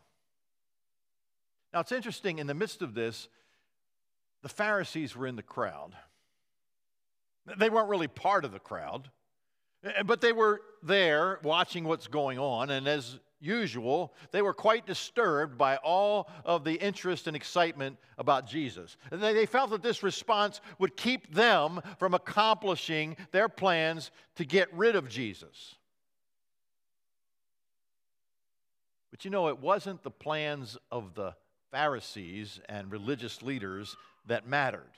Now, 1.72 1.80
it's 1.80 1.92
interesting, 1.92 2.38
in 2.38 2.46
the 2.46 2.54
midst 2.54 2.80
of 2.80 2.94
this, 2.94 3.28
the 4.46 4.54
Pharisees 4.54 5.16
were 5.16 5.26
in 5.26 5.34
the 5.34 5.42
crowd. 5.42 5.96
They 7.58 7.68
weren't 7.68 7.88
really 7.88 8.06
part 8.06 8.44
of 8.44 8.52
the 8.52 8.60
crowd, 8.60 9.10
eh, 9.82 10.04
but 10.04 10.20
they 10.20 10.32
were 10.32 10.60
there 10.84 11.40
watching 11.42 11.82
what's 11.82 12.06
going 12.06 12.38
on. 12.38 12.70
And 12.70 12.86
as 12.86 13.18
usual, 13.40 14.14
they 14.30 14.42
were 14.42 14.54
quite 14.54 14.86
disturbed 14.86 15.58
by 15.58 15.78
all 15.78 16.30
of 16.44 16.62
the 16.62 16.74
interest 16.74 17.26
and 17.26 17.34
excitement 17.34 17.98
about 18.18 18.46
Jesus. 18.46 18.96
And 19.10 19.20
they 19.20 19.46
felt 19.46 19.70
that 19.70 19.82
this 19.82 20.04
response 20.04 20.60
would 20.78 20.96
keep 20.96 21.34
them 21.34 21.80
from 21.98 22.14
accomplishing 22.14 23.16
their 23.32 23.48
plans 23.48 24.12
to 24.36 24.44
get 24.44 24.72
rid 24.72 24.94
of 24.94 25.08
Jesus. 25.08 25.74
But 29.10 29.24
you 29.24 29.30
know, 29.32 29.48
it 29.48 29.58
wasn't 29.58 30.04
the 30.04 30.12
plans 30.12 30.78
of 30.92 31.14
the 31.14 31.34
Pharisees 31.72 32.60
and 32.68 32.90
religious 32.90 33.42
leaders 33.42 33.96
that 34.26 34.46
mattered. 34.46 34.90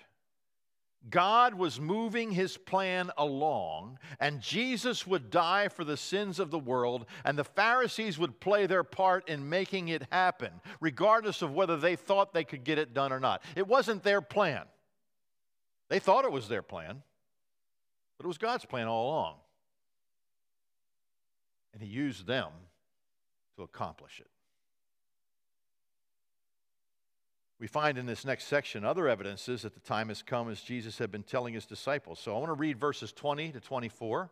God 1.11 1.55
was 1.55 1.81
moving 1.81 2.33
his 2.33 2.57
plan 2.57 3.11
along, 3.17 3.99
and 4.19 4.41
Jesus 4.41 5.07
would 5.07 5.31
die 5.31 5.69
for 5.69 5.85
the 5.85 5.97
sins 5.97 6.39
of 6.39 6.51
the 6.51 6.59
world, 6.59 7.07
and 7.25 7.39
the 7.39 7.45
Pharisees 7.45 8.19
would 8.19 8.41
play 8.41 8.67
their 8.67 8.83
part 8.85 9.29
in 9.29 9.49
making 9.49 9.89
it 9.89 10.03
happen, 10.11 10.51
regardless 10.81 11.41
of 11.41 11.55
whether 11.55 11.77
they 11.77 11.97
thought 11.97 12.35
they 12.35 12.45
could 12.45 12.65
get 12.65 12.79
it 12.79 12.95
done 12.95 13.13
or 13.13 13.21
not. 13.21 13.43
It 13.55 13.67
wasn't 13.67 14.03
their 14.03 14.21
plan. 14.21 14.65
They 15.89 16.01
thought 16.01 16.25
it 16.25 16.33
was 16.33 16.49
their 16.49 16.63
plan, 16.63 17.03
but 18.19 18.25
it 18.25 18.29
was 18.29 18.39
God's 18.39 18.65
plan 18.65 18.89
all 18.89 19.07
along. 19.07 19.35
And 21.73 21.83
he 21.83 21.89
used 21.89 22.27
them 22.27 22.51
to 23.57 23.63
accomplish 23.63 24.21
it. 24.21 24.29
We 27.61 27.67
find 27.67 27.99
in 27.99 28.07
this 28.07 28.25
next 28.25 28.45
section 28.45 28.85
other 28.85 29.09
evidences 29.09 29.63
that 29.63 29.75
the 29.75 29.81
time 29.81 30.09
has 30.09 30.23
come 30.23 30.49
as 30.49 30.61
Jesus 30.61 30.99
had 30.99 31.11
been 31.11 31.25
telling 31.25 31.55
his 31.55 31.67
disciples. 31.67 32.21
So 32.21 32.35
I 32.35 32.39
want 32.39 32.51
to 32.51 32.55
read 32.55 32.79
verses 32.79 33.13
20 33.13 33.53
to 33.53 33.61
24. 33.61 34.31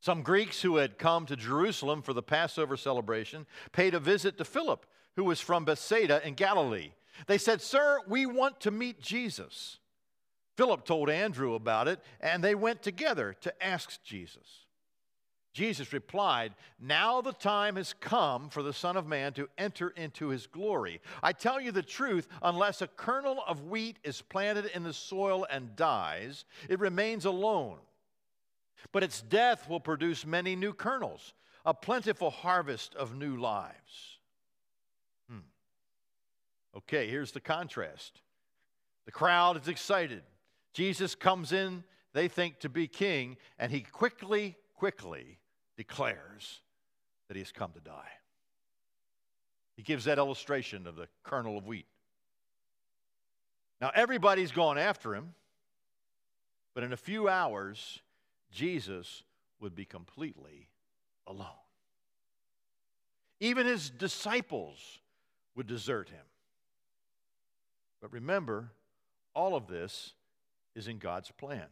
Some 0.00 0.22
Greeks 0.22 0.62
who 0.62 0.76
had 0.76 0.98
come 0.98 1.26
to 1.26 1.36
Jerusalem 1.36 2.02
for 2.02 2.12
the 2.12 2.22
Passover 2.22 2.76
celebration 2.76 3.46
paid 3.72 3.94
a 3.94 4.00
visit 4.00 4.38
to 4.38 4.44
Philip, 4.44 4.86
who 5.16 5.24
was 5.24 5.40
from 5.40 5.64
Bethsaida 5.64 6.26
in 6.26 6.34
Galilee. 6.34 6.90
They 7.26 7.38
said, 7.38 7.60
Sir, 7.60 7.98
we 8.08 8.26
want 8.26 8.60
to 8.60 8.70
meet 8.70 9.00
Jesus. 9.00 9.78
Philip 10.56 10.84
told 10.84 11.08
Andrew 11.08 11.54
about 11.54 11.88
it, 11.88 12.00
and 12.20 12.42
they 12.42 12.54
went 12.54 12.82
together 12.82 13.34
to 13.40 13.64
ask 13.64 14.02
Jesus. 14.02 14.66
Jesus 15.52 15.92
replied, 15.92 16.54
Now 16.80 17.20
the 17.20 17.32
time 17.32 17.76
has 17.76 17.92
come 17.92 18.48
for 18.48 18.62
the 18.62 18.72
Son 18.72 18.96
of 18.96 19.06
Man 19.06 19.34
to 19.34 19.48
enter 19.58 19.90
into 19.90 20.28
his 20.28 20.46
glory. 20.46 21.00
I 21.22 21.32
tell 21.32 21.60
you 21.60 21.72
the 21.72 21.82
truth, 21.82 22.26
unless 22.42 22.80
a 22.80 22.86
kernel 22.86 23.44
of 23.46 23.64
wheat 23.64 23.98
is 24.02 24.22
planted 24.22 24.70
in 24.74 24.82
the 24.82 24.94
soil 24.94 25.46
and 25.50 25.76
dies, 25.76 26.46
it 26.70 26.80
remains 26.80 27.26
alone. 27.26 27.76
But 28.92 29.02
its 29.02 29.20
death 29.20 29.68
will 29.68 29.80
produce 29.80 30.24
many 30.24 30.56
new 30.56 30.72
kernels, 30.72 31.34
a 31.66 31.74
plentiful 31.74 32.30
harvest 32.30 32.94
of 32.94 33.14
new 33.14 33.36
lives. 33.36 34.18
Hmm. 35.28 35.40
Okay, 36.78 37.08
here's 37.08 37.32
the 37.32 37.40
contrast. 37.40 38.22
The 39.04 39.12
crowd 39.12 39.60
is 39.60 39.68
excited. 39.68 40.22
Jesus 40.72 41.14
comes 41.14 41.52
in, 41.52 41.84
they 42.14 42.28
think 42.28 42.60
to 42.60 42.70
be 42.70 42.88
king, 42.88 43.36
and 43.58 43.70
he 43.70 43.80
quickly, 43.80 44.56
quickly 44.74 45.40
declares 45.76 46.60
that 47.28 47.34
he 47.34 47.40
has 47.40 47.52
come 47.52 47.72
to 47.72 47.80
die. 47.80 48.10
He 49.76 49.82
gives 49.82 50.04
that 50.04 50.18
illustration 50.18 50.86
of 50.86 50.96
the 50.96 51.08
kernel 51.22 51.56
of 51.56 51.66
wheat. 51.66 51.86
Now, 53.80 53.90
everybody's 53.94 54.52
gone 54.52 54.78
after 54.78 55.14
him, 55.14 55.34
but 56.74 56.84
in 56.84 56.92
a 56.92 56.96
few 56.96 57.28
hours, 57.28 58.00
Jesus 58.50 59.24
would 59.60 59.74
be 59.74 59.84
completely 59.84 60.68
alone. 61.26 61.48
Even 63.40 63.66
his 63.66 63.90
disciples 63.90 65.00
would 65.56 65.66
desert 65.66 66.08
him. 66.10 66.24
But 68.00 68.12
remember, 68.12 68.70
all 69.34 69.56
of 69.56 69.66
this 69.66 70.12
is 70.74 70.86
in 70.86 70.98
God's 70.98 71.30
plan. 71.30 71.66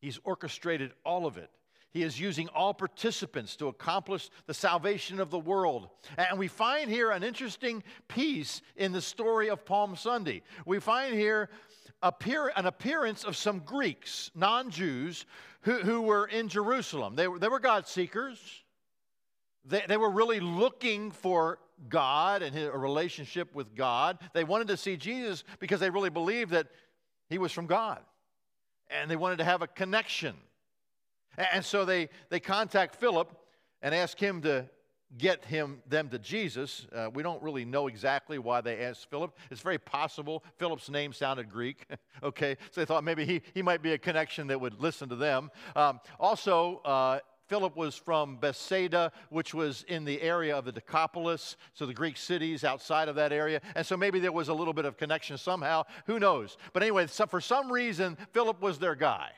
He's 0.00 0.18
orchestrated 0.24 0.92
all 1.04 1.26
of 1.26 1.36
it 1.36 1.50
he 1.94 2.02
is 2.02 2.18
using 2.18 2.48
all 2.48 2.74
participants 2.74 3.54
to 3.56 3.68
accomplish 3.68 4.28
the 4.46 4.52
salvation 4.52 5.20
of 5.20 5.30
the 5.30 5.38
world. 5.38 5.88
And 6.18 6.40
we 6.40 6.48
find 6.48 6.90
here 6.90 7.12
an 7.12 7.22
interesting 7.22 7.84
piece 8.08 8.62
in 8.76 8.90
the 8.90 9.00
story 9.00 9.48
of 9.48 9.64
Palm 9.64 9.94
Sunday. 9.94 10.42
We 10.66 10.80
find 10.80 11.14
here 11.14 11.50
appear, 12.02 12.52
an 12.56 12.66
appearance 12.66 13.22
of 13.22 13.36
some 13.36 13.60
Greeks, 13.60 14.32
non 14.34 14.70
Jews, 14.70 15.24
who, 15.60 15.74
who 15.78 16.02
were 16.02 16.26
in 16.26 16.48
Jerusalem. 16.48 17.14
They 17.14 17.28
were, 17.28 17.38
they 17.38 17.48
were 17.48 17.60
God 17.60 17.86
seekers, 17.86 18.64
they, 19.64 19.84
they 19.86 19.96
were 19.96 20.10
really 20.10 20.40
looking 20.40 21.12
for 21.12 21.60
God 21.88 22.42
and 22.42 22.58
a 22.58 22.76
relationship 22.76 23.54
with 23.54 23.72
God. 23.76 24.18
They 24.32 24.42
wanted 24.42 24.66
to 24.66 24.76
see 24.76 24.96
Jesus 24.96 25.44
because 25.60 25.78
they 25.78 25.90
really 25.90 26.10
believed 26.10 26.50
that 26.50 26.66
he 27.30 27.38
was 27.38 27.52
from 27.52 27.66
God. 27.66 28.00
And 28.90 29.08
they 29.08 29.16
wanted 29.16 29.38
to 29.38 29.44
have 29.44 29.62
a 29.62 29.68
connection. 29.68 30.34
And 31.36 31.64
so 31.64 31.84
they, 31.84 32.08
they 32.28 32.40
contact 32.40 32.96
Philip 32.96 33.36
and 33.82 33.94
ask 33.94 34.18
him 34.18 34.42
to 34.42 34.68
get 35.18 35.44
him 35.44 35.80
them 35.88 36.08
to 36.08 36.18
Jesus. 36.18 36.86
Uh, 36.92 37.08
we 37.12 37.22
don't 37.22 37.42
really 37.42 37.64
know 37.64 37.86
exactly 37.86 38.38
why 38.38 38.60
they 38.60 38.84
asked 38.84 39.08
Philip. 39.10 39.36
It's 39.50 39.60
very 39.60 39.78
possible 39.78 40.42
Philip's 40.56 40.90
name 40.90 41.12
sounded 41.12 41.50
Greek. 41.50 41.86
okay, 42.22 42.56
so 42.70 42.80
they 42.80 42.84
thought 42.84 43.04
maybe 43.04 43.24
he, 43.24 43.42
he 43.54 43.62
might 43.62 43.82
be 43.82 43.92
a 43.92 43.98
connection 43.98 44.46
that 44.48 44.60
would 44.60 44.80
listen 44.80 45.08
to 45.10 45.16
them. 45.16 45.50
Um, 45.76 46.00
also, 46.18 46.78
uh, 46.84 47.20
Philip 47.46 47.76
was 47.76 47.94
from 47.94 48.38
Bethsaida, 48.38 49.12
which 49.28 49.52
was 49.52 49.84
in 49.88 50.04
the 50.04 50.20
area 50.22 50.56
of 50.56 50.64
the 50.64 50.72
Decapolis, 50.72 51.56
so 51.74 51.84
the 51.84 51.92
Greek 51.92 52.16
cities 52.16 52.64
outside 52.64 53.08
of 53.08 53.16
that 53.16 53.32
area. 53.32 53.60
And 53.74 53.86
so 53.86 53.96
maybe 53.96 54.18
there 54.18 54.32
was 54.32 54.48
a 54.48 54.54
little 54.54 54.72
bit 54.72 54.86
of 54.86 54.96
connection 54.96 55.36
somehow. 55.36 55.84
Who 56.06 56.18
knows? 56.18 56.56
But 56.72 56.82
anyway, 56.82 57.06
so 57.06 57.26
for 57.26 57.42
some 57.42 57.70
reason, 57.70 58.16
Philip 58.32 58.62
was 58.62 58.78
their 58.78 58.94
guy. 58.94 59.30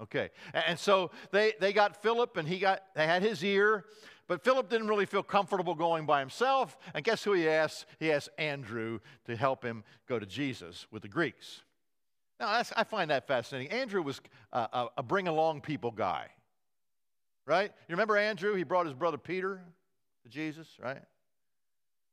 Okay. 0.00 0.30
And 0.52 0.78
so 0.78 1.10
they, 1.32 1.54
they 1.60 1.72
got 1.72 2.00
Philip 2.02 2.36
and 2.36 2.46
he 2.46 2.58
got 2.58 2.82
they 2.94 3.06
had 3.06 3.22
his 3.22 3.42
ear, 3.42 3.84
but 4.28 4.44
Philip 4.44 4.68
didn't 4.68 4.88
really 4.88 5.06
feel 5.06 5.22
comfortable 5.22 5.74
going 5.74 6.06
by 6.06 6.20
himself. 6.20 6.76
And 6.94 7.04
guess 7.04 7.24
who 7.24 7.32
he 7.32 7.48
asked? 7.48 7.86
He 7.98 8.12
asked 8.12 8.28
Andrew 8.38 9.00
to 9.26 9.36
help 9.36 9.64
him 9.64 9.82
go 10.08 10.18
to 10.18 10.26
Jesus 10.26 10.86
with 10.90 11.02
the 11.02 11.08
Greeks. 11.08 11.62
Now, 12.38 12.62
I 12.76 12.84
find 12.84 13.10
that 13.10 13.26
fascinating. 13.26 13.72
Andrew 13.72 14.00
was 14.00 14.20
uh, 14.52 14.68
a, 14.72 14.86
a 14.98 15.02
bring 15.02 15.26
along 15.26 15.62
people 15.62 15.90
guy, 15.90 16.26
right? 17.46 17.72
You 17.88 17.92
remember 17.94 18.16
Andrew? 18.16 18.54
He 18.54 18.62
brought 18.62 18.86
his 18.86 18.94
brother 18.94 19.18
Peter 19.18 19.60
to 20.22 20.28
Jesus, 20.28 20.68
right? 20.80 21.02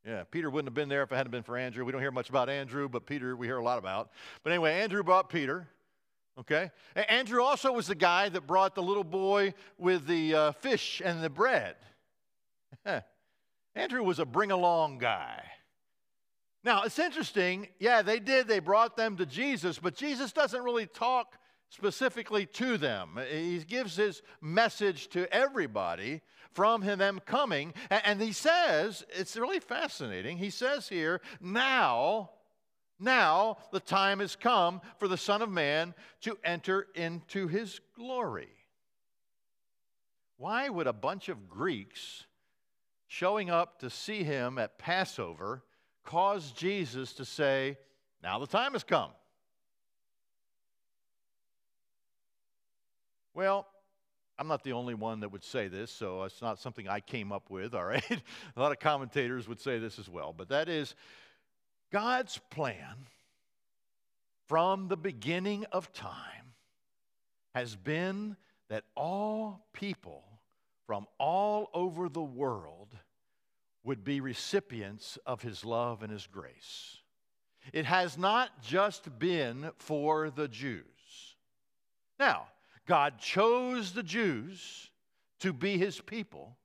Yeah, 0.04 0.24
Peter 0.32 0.50
wouldn't 0.50 0.68
have 0.68 0.74
been 0.74 0.90
there 0.90 1.04
if 1.04 1.12
it 1.12 1.16
hadn't 1.16 1.32
been 1.32 1.44
for 1.44 1.58
Andrew. 1.58 1.86
We 1.86 1.92
don't 1.92 2.02
hear 2.02 2.12
much 2.12 2.30
about 2.30 2.50
Andrew, 2.50 2.90
but 2.90 3.06
Peter 3.06 3.36
we 3.36 3.46
hear 3.46 3.58
a 3.58 3.64
lot 3.64 3.78
about. 3.78 4.10
But 4.44 4.52
anyway, 4.52 4.82
Andrew 4.82 5.04
brought 5.04 5.30
Peter. 5.30 5.68
Okay? 6.40 6.72
Andrew 6.96 7.42
also 7.42 7.72
was 7.72 7.88
the 7.88 7.96
guy 7.96 8.30
that 8.30 8.46
brought 8.46 8.76
the 8.76 8.84
little 8.84 9.04
boy 9.04 9.54
with 9.78 10.06
the 10.06 10.36
uh, 10.36 10.52
fish 10.54 11.02
and 11.04 11.24
the 11.24 11.30
bread. 11.30 11.76
Andrew 13.76 14.04
was 14.04 14.20
a 14.20 14.26
bring 14.26 14.52
along 14.52 14.98
guy. 14.98 15.44
Now, 16.64 16.84
it's 16.84 17.00
interesting. 17.00 17.68
Yeah, 17.80 18.02
they 18.02 18.20
did. 18.20 18.48
They 18.48 18.60
brought 18.60 18.98
them 18.98 19.18
to 19.18 19.26
Jesus, 19.26 19.78
but 19.78 19.96
Jesus 19.96 20.32
doesn't 20.32 20.64
really 20.64 20.88
talk 20.88 21.38
specifically 21.70 22.46
to 22.46 22.78
them. 22.78 23.20
He 23.30 23.60
gives 23.60 23.96
his 23.96 24.22
message 24.42 25.10
to 25.10 25.32
everybody 25.34 26.22
from 26.52 26.82
them 26.82 27.20
coming. 27.26 27.74
And 27.90 28.22
he 28.22 28.32
says, 28.32 29.04
it's 29.10 29.36
really 29.36 29.60
fascinating. 29.60 30.38
He 30.38 30.50
says 30.50 30.88
here, 30.88 31.22
now 31.40 32.32
now 33.00 33.58
the 33.72 33.80
time 33.80 34.20
has 34.20 34.36
come 34.36 34.82
for 34.98 35.08
the 35.08 35.18
Son 35.18 35.42
of 35.42 35.50
Man 35.50 35.94
to 36.22 36.38
enter 36.44 36.88
into 36.96 37.48
his 37.48 37.80
glory. 37.96 38.50
Why 40.38 40.70
would 40.70 40.88
a 40.88 40.94
bunch 40.94 41.30
of 41.30 41.50
Greeks 41.50 42.26
showing 43.08 43.50
up 43.50 43.80
to 43.80 43.90
see 43.90 44.24
him 44.24 44.58
at 44.58 44.78
Passover 44.78 45.64
cause 46.04 46.52
Jesus 46.52 47.14
to 47.14 47.26
say, 47.26 47.78
Now 48.22 48.40
the 48.40 48.48
time 48.48 48.74
has 48.74 48.84
come? 48.84 49.12
Well, 53.34 53.68
I'm 54.38 54.48
not 54.48 54.64
the 54.64 54.74
only 54.74 54.94
one 54.94 55.22
that 55.22 55.32
would 55.32 55.44
say 55.44 55.68
this, 55.68 55.92
so 55.92 56.24
it's 56.24 56.42
not 56.42 56.60
something 56.60 56.88
I 56.88 57.00
came 57.00 57.32
up 57.32 57.50
with, 57.50 57.74
all 57.74 57.86
right? 57.86 58.04
a 58.56 58.60
lot 58.60 58.72
of 58.72 58.80
commentators 58.80 59.48
would 59.48 59.60
say 59.60 59.80
this 59.80 59.98
as 60.00 60.10
well, 60.10 60.34
but 60.36 60.50
that 60.50 60.68
is 60.68 60.96
God's 61.92 62.40
plan 62.50 63.08
from 64.48 64.88
the 64.88 64.98
beginning 64.98 65.66
of 65.72 65.92
time 65.94 66.54
has 67.54 67.76
been 67.76 68.36
that 68.70 68.84
all 68.96 69.66
people 69.74 70.24
from 70.86 71.08
all 71.20 71.70
over 71.74 72.10
the 72.10 72.22
world 72.22 72.96
would 73.84 74.04
be 74.04 74.20
recipients 74.20 75.18
of 75.26 75.42
his 75.42 75.64
love 75.64 76.04
and 76.04 76.12
his 76.12 76.28
grace. 76.28 76.98
It 77.74 77.86
has 77.86 78.18
not 78.18 78.62
just 78.62 79.18
been 79.18 79.72
for 79.78 80.30
the 80.30 80.48
Jews. 80.48 80.84
Now, 82.20 82.48
God 82.86 83.20
chose 83.20 83.94
the 83.94 84.04
Jews 84.04 84.92
to 85.40 85.54
be 85.54 85.78
his 85.78 86.00
people, 86.02 86.58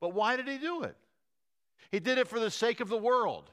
but 0.00 0.14
why 0.14 0.36
did 0.36 0.48
he 0.48 0.58
do 0.58 0.82
it? 0.82 0.96
He 1.90 2.00
did 2.00 2.18
it 2.18 2.28
for 2.28 2.40
the 2.40 2.50
sake 2.50 2.80
of 2.80 2.88
the 2.88 2.96
world. 2.96 3.50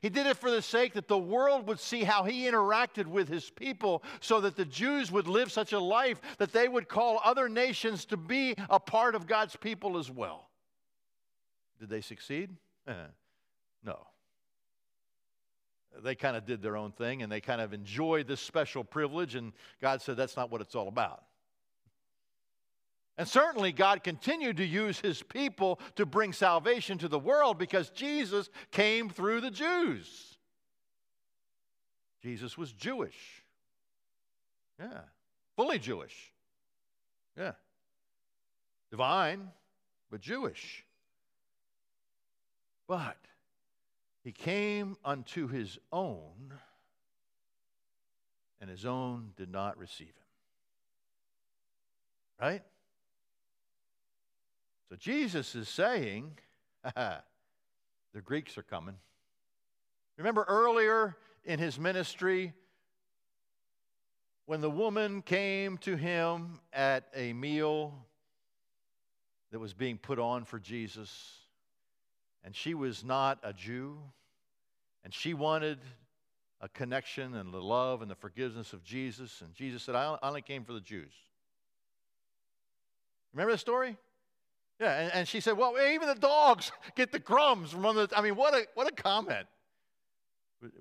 He 0.00 0.08
did 0.08 0.26
it 0.26 0.36
for 0.36 0.50
the 0.50 0.62
sake 0.62 0.94
that 0.94 1.08
the 1.08 1.18
world 1.18 1.66
would 1.66 1.80
see 1.80 2.04
how 2.04 2.24
he 2.24 2.44
interacted 2.44 3.06
with 3.06 3.28
his 3.28 3.50
people 3.50 4.02
so 4.20 4.40
that 4.40 4.56
the 4.56 4.64
Jews 4.64 5.10
would 5.10 5.26
live 5.26 5.50
such 5.50 5.72
a 5.72 5.78
life 5.78 6.20
that 6.38 6.52
they 6.52 6.68
would 6.68 6.88
call 6.88 7.20
other 7.24 7.48
nations 7.48 8.04
to 8.06 8.16
be 8.16 8.54
a 8.70 8.78
part 8.78 9.14
of 9.14 9.26
God's 9.26 9.56
people 9.56 9.98
as 9.98 10.10
well. 10.10 10.48
Did 11.80 11.88
they 11.88 12.00
succeed? 12.00 12.50
Eh, 12.86 12.92
no. 13.84 14.06
They 16.02 16.14
kind 16.14 16.36
of 16.36 16.46
did 16.46 16.62
their 16.62 16.76
own 16.76 16.92
thing 16.92 17.22
and 17.22 17.30
they 17.30 17.40
kind 17.40 17.60
of 17.60 17.72
enjoyed 17.72 18.26
this 18.26 18.40
special 18.40 18.84
privilege, 18.84 19.34
and 19.34 19.52
God 19.80 20.00
said 20.00 20.16
that's 20.16 20.36
not 20.36 20.50
what 20.50 20.60
it's 20.60 20.74
all 20.74 20.88
about. 20.88 21.24
And 23.18 23.28
certainly, 23.28 23.72
God 23.72 24.02
continued 24.02 24.56
to 24.56 24.64
use 24.64 24.98
his 24.98 25.22
people 25.22 25.78
to 25.96 26.06
bring 26.06 26.32
salvation 26.32 26.96
to 26.98 27.08
the 27.08 27.18
world 27.18 27.58
because 27.58 27.90
Jesus 27.90 28.48
came 28.70 29.10
through 29.10 29.42
the 29.42 29.50
Jews. 29.50 30.38
Jesus 32.22 32.56
was 32.56 32.72
Jewish. 32.72 33.42
Yeah. 34.80 35.00
Fully 35.56 35.78
Jewish. 35.78 36.32
Yeah. 37.36 37.52
Divine, 38.90 39.50
but 40.10 40.20
Jewish. 40.20 40.84
But 42.88 43.16
He 44.24 44.32
came 44.32 44.96
unto 45.04 45.48
his 45.48 45.78
own, 45.90 46.54
and 48.60 48.70
his 48.70 48.84
own 48.84 49.32
did 49.36 49.50
not 49.50 49.76
receive 49.78 50.06
him. 50.06 50.14
Right? 52.40 52.62
So 54.92 54.96
Jesus 54.96 55.54
is 55.54 55.70
saying, 55.70 56.36
the 56.94 57.22
Greeks 58.22 58.58
are 58.58 58.62
coming. 58.62 58.96
Remember 60.18 60.44
earlier 60.46 61.16
in 61.46 61.58
his 61.58 61.78
ministry, 61.78 62.52
when 64.44 64.60
the 64.60 64.68
woman 64.68 65.22
came 65.22 65.78
to 65.78 65.96
him 65.96 66.60
at 66.74 67.04
a 67.14 67.32
meal 67.32 67.94
that 69.50 69.58
was 69.58 69.72
being 69.72 69.96
put 69.96 70.18
on 70.18 70.44
for 70.44 70.58
Jesus, 70.58 71.38
and 72.44 72.54
she 72.54 72.74
was 72.74 73.02
not 73.02 73.38
a 73.42 73.54
Jew, 73.54 73.96
and 75.04 75.14
she 75.14 75.32
wanted 75.32 75.78
a 76.60 76.68
connection 76.68 77.34
and 77.36 77.50
the 77.50 77.62
love 77.62 78.02
and 78.02 78.10
the 78.10 78.14
forgiveness 78.14 78.74
of 78.74 78.84
Jesus, 78.84 79.40
and 79.40 79.54
Jesus 79.54 79.84
said, 79.84 79.94
I 79.94 80.18
only 80.22 80.42
came 80.42 80.66
for 80.66 80.74
the 80.74 80.82
Jews. 80.82 81.14
Remember 83.32 83.52
the 83.52 83.58
story? 83.58 83.96
Yeah, 84.82 84.98
and, 84.98 85.14
and 85.14 85.28
she 85.28 85.38
said, 85.38 85.56
Well, 85.56 85.76
even 85.78 86.08
the 86.08 86.16
dogs 86.16 86.72
get 86.96 87.12
the 87.12 87.20
crumbs 87.20 87.70
from 87.70 87.86
under 87.86 88.08
the. 88.08 88.18
I 88.18 88.20
mean, 88.20 88.34
what 88.34 88.52
a, 88.52 88.66
what 88.74 88.88
a 88.88 88.92
comment. 88.92 89.46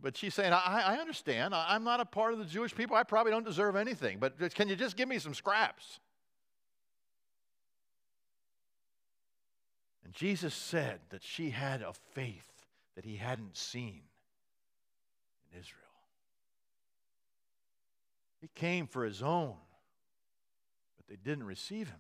But 0.02 0.18
she's 0.18 0.34
saying, 0.34 0.54
I, 0.54 0.84
I 0.88 0.98
understand. 0.98 1.54
I, 1.54 1.68
I'm 1.70 1.84
not 1.84 2.00
a 2.00 2.06
part 2.06 2.34
of 2.34 2.40
the 2.40 2.46
Jewish 2.46 2.74
people. 2.74 2.96
I 2.96 3.04
probably 3.04 3.32
don't 3.32 3.46
deserve 3.46 3.76
anything. 3.76 4.18
But 4.20 4.54
can 4.56 4.70
you 4.70 4.76
just 4.76 4.98
give 4.98 5.08
me 5.08 5.20
some 5.20 5.36
scraps? 5.36 6.00
And 10.04 10.14
Jesus 10.14 10.54
said 10.56 11.00
that 11.10 11.24
she 11.24 11.52
had 11.52 11.84
a 11.84 11.94
faith 12.14 12.50
that 12.96 13.06
he 13.06 13.18
hadn't 13.18 13.56
seen 13.56 14.02
in 15.52 15.60
Israel. 15.60 15.78
He 18.40 18.50
came 18.56 18.88
for 18.88 19.06
his 19.06 19.22
own, 19.22 19.56
but 20.98 21.08
they 21.08 21.18
didn't 21.24 21.46
receive 21.46 21.88
him. 21.88 22.00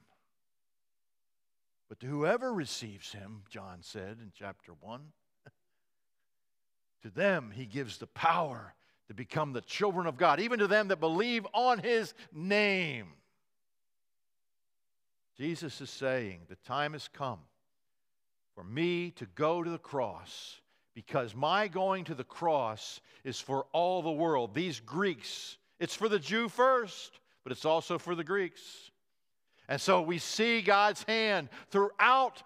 But 1.91 1.99
to 1.99 2.07
whoever 2.07 2.53
receives 2.53 3.11
him, 3.11 3.41
John 3.49 3.79
said 3.81 4.19
in 4.21 4.31
chapter 4.33 4.71
1, 4.79 5.01
to 7.01 7.09
them 7.09 7.51
he 7.53 7.65
gives 7.65 7.97
the 7.97 8.07
power 8.07 8.73
to 9.09 9.13
become 9.13 9.51
the 9.51 9.59
children 9.59 10.07
of 10.07 10.15
God, 10.15 10.39
even 10.39 10.59
to 10.59 10.67
them 10.67 10.87
that 10.87 11.01
believe 11.01 11.45
on 11.53 11.79
his 11.79 12.13
name. 12.31 13.07
Jesus 15.35 15.81
is 15.81 15.89
saying, 15.89 16.43
The 16.47 16.55
time 16.65 16.93
has 16.93 17.09
come 17.09 17.39
for 18.55 18.63
me 18.63 19.11
to 19.17 19.25
go 19.25 19.61
to 19.61 19.69
the 19.69 19.77
cross 19.77 20.61
because 20.95 21.35
my 21.35 21.67
going 21.67 22.05
to 22.05 22.15
the 22.15 22.23
cross 22.23 23.01
is 23.25 23.41
for 23.41 23.65
all 23.73 24.01
the 24.01 24.09
world. 24.09 24.55
These 24.55 24.79
Greeks, 24.79 25.57
it's 25.77 25.95
for 25.95 26.07
the 26.07 26.19
Jew 26.19 26.47
first, 26.47 27.19
but 27.43 27.51
it's 27.51 27.65
also 27.65 27.97
for 27.97 28.15
the 28.15 28.23
Greeks. 28.23 28.90
And 29.71 29.79
so 29.79 30.01
we 30.01 30.17
see 30.17 30.61
God's 30.61 31.01
hand 31.03 31.47
throughout 31.69 32.43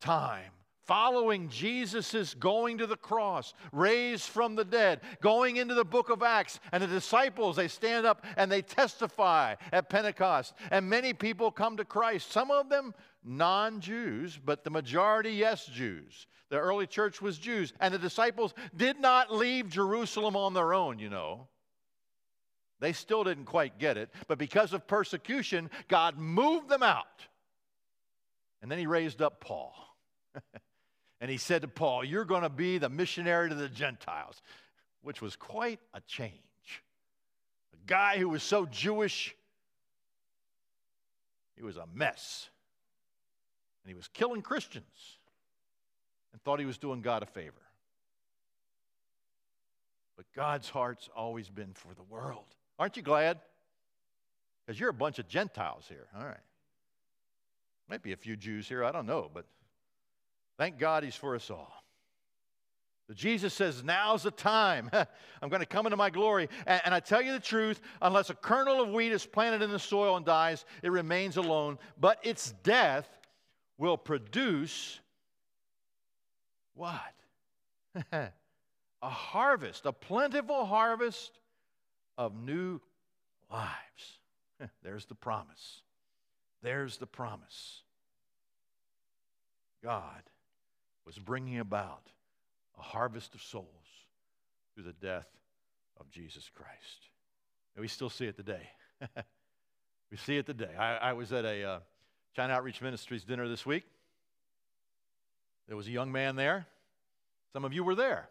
time 0.00 0.50
following 0.86 1.50
Jesus' 1.50 2.32
going 2.32 2.78
to 2.78 2.86
the 2.86 2.96
cross, 2.96 3.52
raised 3.72 4.24
from 4.30 4.54
the 4.54 4.64
dead, 4.64 5.02
going 5.20 5.56
into 5.56 5.74
the 5.74 5.84
book 5.84 6.08
of 6.08 6.22
Acts, 6.22 6.60
and 6.72 6.82
the 6.82 6.86
disciples, 6.86 7.56
they 7.56 7.68
stand 7.68 8.06
up 8.06 8.24
and 8.38 8.50
they 8.50 8.62
testify 8.62 9.54
at 9.70 9.90
Pentecost. 9.90 10.54
And 10.70 10.88
many 10.88 11.12
people 11.12 11.50
come 11.50 11.76
to 11.76 11.84
Christ. 11.84 12.32
Some 12.32 12.50
of 12.50 12.70
them 12.70 12.94
non 13.22 13.82
Jews, 13.82 14.40
but 14.42 14.64
the 14.64 14.70
majority, 14.70 15.32
yes, 15.32 15.66
Jews. 15.66 16.26
The 16.48 16.56
early 16.56 16.86
church 16.86 17.20
was 17.20 17.36
Jews. 17.36 17.74
And 17.80 17.92
the 17.92 17.98
disciples 17.98 18.54
did 18.74 18.98
not 18.98 19.30
leave 19.30 19.68
Jerusalem 19.68 20.36
on 20.36 20.54
their 20.54 20.72
own, 20.72 20.98
you 20.98 21.10
know. 21.10 21.48
They 22.82 22.92
still 22.92 23.22
didn't 23.22 23.44
quite 23.44 23.78
get 23.78 23.96
it, 23.96 24.10
but 24.26 24.38
because 24.38 24.72
of 24.72 24.88
persecution, 24.88 25.70
God 25.86 26.18
moved 26.18 26.68
them 26.68 26.82
out. 26.82 27.06
And 28.60 28.68
then 28.68 28.78
he 28.78 28.88
raised 28.88 29.22
up 29.22 29.40
Paul. 29.40 29.72
And 31.20 31.30
he 31.30 31.36
said 31.36 31.62
to 31.62 31.68
Paul, 31.68 32.04
You're 32.04 32.24
going 32.24 32.42
to 32.42 32.48
be 32.48 32.78
the 32.78 32.88
missionary 32.88 33.48
to 33.48 33.54
the 33.54 33.68
Gentiles, 33.68 34.42
which 35.02 35.22
was 35.22 35.36
quite 35.36 35.78
a 35.94 36.00
change. 36.00 36.32
A 37.72 37.86
guy 37.86 38.18
who 38.18 38.28
was 38.28 38.42
so 38.42 38.66
Jewish, 38.66 39.32
he 41.54 41.62
was 41.62 41.76
a 41.76 41.86
mess. 41.94 42.48
And 43.84 43.90
he 43.90 43.94
was 43.94 44.08
killing 44.08 44.42
Christians 44.42 45.20
and 46.32 46.42
thought 46.42 46.58
he 46.58 46.66
was 46.66 46.78
doing 46.78 47.02
God 47.02 47.22
a 47.22 47.26
favor. 47.26 47.54
But 50.16 50.26
God's 50.34 50.68
heart's 50.68 51.08
always 51.14 51.48
been 51.48 51.72
for 51.72 51.94
the 51.94 52.02
world. 52.02 52.52
Aren't 52.82 52.96
you 52.96 53.02
glad? 53.02 53.38
Because 54.66 54.78
you're 54.78 54.90
a 54.90 54.94
bunch 54.94 55.18
of 55.18 55.28
Gentiles 55.28 55.86
here. 55.88 56.08
All 56.18 56.26
right. 56.26 56.36
Might 57.88 58.02
be 58.02 58.12
a 58.12 58.16
few 58.16 58.36
Jews 58.36 58.68
here, 58.68 58.84
I 58.84 58.90
don't 58.90 59.06
know, 59.06 59.30
but 59.32 59.46
Thank 60.58 60.78
God 60.78 61.02
he's 61.02 61.16
for 61.16 61.34
us 61.34 61.50
all. 61.50 61.72
So 63.08 63.14
Jesus 63.14 63.52
says, 63.52 63.82
Now's 63.82 64.22
the 64.22 64.30
time. 64.30 64.90
I'm 65.42 65.48
going 65.48 65.60
to 65.60 65.66
come 65.66 65.86
into 65.86 65.96
my 65.96 66.10
glory. 66.10 66.48
And, 66.66 66.80
and, 66.84 66.94
I 66.94 67.00
tell 67.00 67.20
you 67.20 67.32
the 67.32 67.40
truth, 67.40 67.80
unless 68.00 68.30
a 68.30 68.34
kernel 68.34 68.80
of 68.80 68.90
wheat 68.90 69.12
is 69.12 69.26
planted 69.26 69.62
in 69.62 69.70
the 69.70 69.78
soil 69.78 70.16
and 70.16 70.24
dies, 70.24 70.64
it 70.82 70.92
remains 70.92 71.36
alone. 71.36 71.78
But 71.98 72.20
its 72.22 72.52
death 72.62 73.08
will 73.76 73.96
produce 73.96 75.00
what? 76.74 77.00
a 78.12 78.30
harvest, 79.02 79.84
a 79.84 79.92
plentiful 79.92 80.64
harvest 80.64 81.32
of 82.26 82.34
new 82.36 82.80
lives. 83.50 84.18
There's 84.82 85.06
the 85.06 85.14
promise. 85.14 85.82
There's 86.62 86.96
the 86.98 87.06
promise. 87.06 87.82
God 89.82 90.22
was 91.04 91.18
bringing 91.18 91.58
about 91.58 92.06
a 92.78 92.82
harvest 92.82 93.34
of 93.34 93.42
souls 93.42 93.66
through 94.74 94.84
the 94.84 94.92
death 94.92 95.26
of 95.98 96.08
Jesus 96.10 96.48
Christ. 96.54 97.08
And 97.74 97.82
we 97.82 97.88
still 97.88 98.10
see 98.10 98.26
it 98.26 98.36
today. 98.36 98.70
we 100.10 100.16
see 100.16 100.36
it 100.36 100.46
today. 100.46 100.74
I, 100.78 100.96
I 100.96 101.12
was 101.12 101.32
at 101.32 101.44
a 101.44 101.64
uh, 101.64 101.78
China 102.36 102.52
Outreach 102.52 102.80
Ministries 102.80 103.24
dinner 103.24 103.48
this 103.48 103.66
week. 103.66 103.84
There 105.66 105.76
was 105.76 105.88
a 105.88 105.90
young 105.90 106.12
man 106.12 106.36
there. 106.36 106.66
Some 107.52 107.64
of 107.64 107.72
you 107.72 107.82
were 107.82 107.96
there 107.96 108.28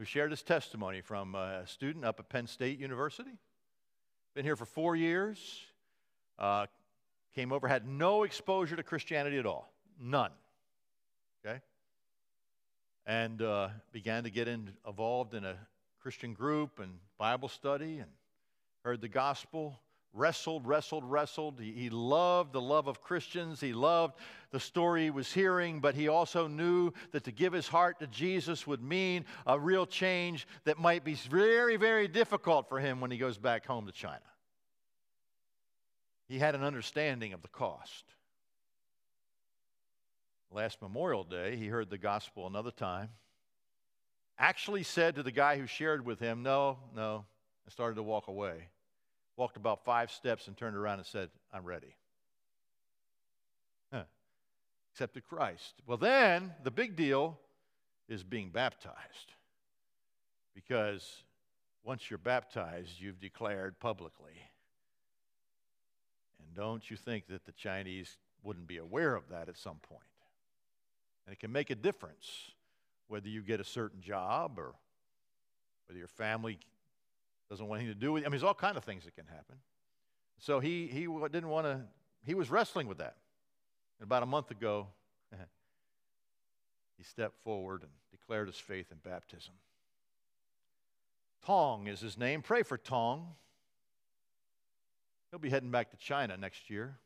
who 0.00 0.06
shared 0.06 0.30
his 0.30 0.42
testimony 0.42 1.02
from 1.02 1.34
a 1.34 1.66
student 1.66 2.06
up 2.06 2.18
at 2.18 2.30
Penn 2.30 2.46
State 2.46 2.78
University. 2.78 3.38
Been 4.34 4.46
here 4.46 4.56
for 4.56 4.64
four 4.64 4.96
years. 4.96 5.60
Uh, 6.38 6.64
came 7.34 7.52
over, 7.52 7.68
had 7.68 7.86
no 7.86 8.22
exposure 8.22 8.76
to 8.76 8.82
Christianity 8.82 9.36
at 9.36 9.44
all. 9.44 9.70
None. 10.00 10.30
Okay? 11.44 11.60
and 13.04 13.42
uh, 13.42 13.68
began 13.92 14.24
to 14.24 14.30
get 14.30 14.48
in, 14.48 14.72
involved 14.86 15.34
in 15.34 15.44
a 15.44 15.56
Christian 16.00 16.32
group 16.32 16.78
and 16.78 16.92
Bible 17.18 17.48
study 17.48 17.98
and 17.98 18.10
heard 18.84 19.02
the 19.02 19.08
gospel. 19.08 19.78
Wrestled, 20.12 20.66
wrestled, 20.66 21.04
wrestled. 21.04 21.60
He, 21.60 21.72
he 21.72 21.90
loved 21.90 22.52
the 22.52 22.60
love 22.60 22.88
of 22.88 23.00
Christians. 23.00 23.60
He 23.60 23.72
loved 23.72 24.14
the 24.50 24.58
story 24.58 25.04
he 25.04 25.10
was 25.10 25.32
hearing, 25.32 25.78
but 25.78 25.94
he 25.94 26.08
also 26.08 26.48
knew 26.48 26.92
that 27.12 27.24
to 27.24 27.32
give 27.32 27.52
his 27.52 27.68
heart 27.68 28.00
to 28.00 28.08
Jesus 28.08 28.66
would 28.66 28.82
mean 28.82 29.24
a 29.46 29.58
real 29.58 29.86
change 29.86 30.48
that 30.64 30.78
might 30.78 31.04
be 31.04 31.14
very, 31.14 31.76
very 31.76 32.08
difficult 32.08 32.68
for 32.68 32.80
him 32.80 33.00
when 33.00 33.12
he 33.12 33.18
goes 33.18 33.38
back 33.38 33.64
home 33.64 33.86
to 33.86 33.92
China. 33.92 34.18
He 36.28 36.38
had 36.38 36.56
an 36.56 36.64
understanding 36.64 37.32
of 37.32 37.42
the 37.42 37.48
cost. 37.48 38.04
Last 40.50 40.82
Memorial 40.82 41.22
Day, 41.22 41.56
he 41.56 41.68
heard 41.68 41.90
the 41.90 41.98
gospel 41.98 42.48
another 42.48 42.72
time. 42.72 43.10
Actually 44.38 44.82
said 44.82 45.14
to 45.14 45.22
the 45.22 45.30
guy 45.30 45.56
who 45.56 45.66
shared 45.66 46.04
with 46.04 46.18
him, 46.18 46.42
No, 46.42 46.78
no, 46.96 47.24
and 47.64 47.72
started 47.72 47.94
to 47.94 48.02
walk 48.02 48.26
away. 48.26 48.68
Walked 49.36 49.56
about 49.56 49.84
five 49.84 50.10
steps 50.10 50.48
and 50.48 50.56
turned 50.56 50.76
around 50.76 50.98
and 50.98 51.06
said, 51.06 51.30
I'm 51.52 51.64
ready. 51.64 51.94
Huh. 53.92 54.04
Accepted 54.92 55.26
Christ. 55.26 55.74
Well, 55.86 55.96
then 55.96 56.52
the 56.62 56.70
big 56.70 56.96
deal 56.96 57.38
is 58.08 58.22
being 58.22 58.50
baptized. 58.50 59.34
Because 60.54 61.22
once 61.84 62.10
you're 62.10 62.18
baptized, 62.18 63.00
you've 63.00 63.20
declared 63.20 63.78
publicly. 63.80 64.34
And 66.38 66.54
don't 66.54 66.90
you 66.90 66.96
think 66.96 67.28
that 67.28 67.46
the 67.46 67.52
Chinese 67.52 68.16
wouldn't 68.42 68.66
be 68.66 68.78
aware 68.78 69.14
of 69.14 69.28
that 69.30 69.48
at 69.48 69.56
some 69.56 69.76
point? 69.76 70.02
And 71.26 71.32
it 71.32 71.38
can 71.38 71.52
make 71.52 71.70
a 71.70 71.74
difference 71.74 72.50
whether 73.08 73.28
you 73.28 73.42
get 73.42 73.60
a 73.60 73.64
certain 73.64 74.00
job 74.00 74.58
or 74.58 74.74
whether 75.86 75.98
your 75.98 76.08
family 76.08 76.58
doesn't 77.50 77.66
want 77.66 77.80
anything 77.80 77.94
to 77.94 78.00
do 78.00 78.12
with 78.12 78.22
it. 78.22 78.26
I 78.26 78.28
mean, 78.28 78.32
there's 78.32 78.44
all 78.44 78.54
kind 78.54 78.76
of 78.76 78.84
things 78.84 79.04
that 79.04 79.16
can 79.16 79.26
happen. 79.26 79.56
So 80.38 80.60
he, 80.60 80.86
he 80.86 81.00
didn't 81.00 81.48
want 81.48 81.66
to, 81.66 81.80
he 82.24 82.34
was 82.34 82.50
wrestling 82.50 82.86
with 82.86 82.98
that. 82.98 83.16
And 83.98 84.06
about 84.06 84.22
a 84.22 84.26
month 84.26 84.50
ago, 84.52 84.86
he 86.96 87.02
stepped 87.02 87.42
forward 87.42 87.82
and 87.82 87.90
declared 88.12 88.46
his 88.46 88.56
faith 88.56 88.86
in 88.92 88.98
baptism. 88.98 89.52
Tong 91.44 91.88
is 91.88 92.00
his 92.00 92.16
name. 92.16 92.40
Pray 92.40 92.62
for 92.62 92.78
Tong. 92.78 93.26
He'll 95.30 95.40
be 95.40 95.50
heading 95.50 95.70
back 95.70 95.90
to 95.90 95.96
China 95.96 96.36
next 96.36 96.70
year. 96.70 96.96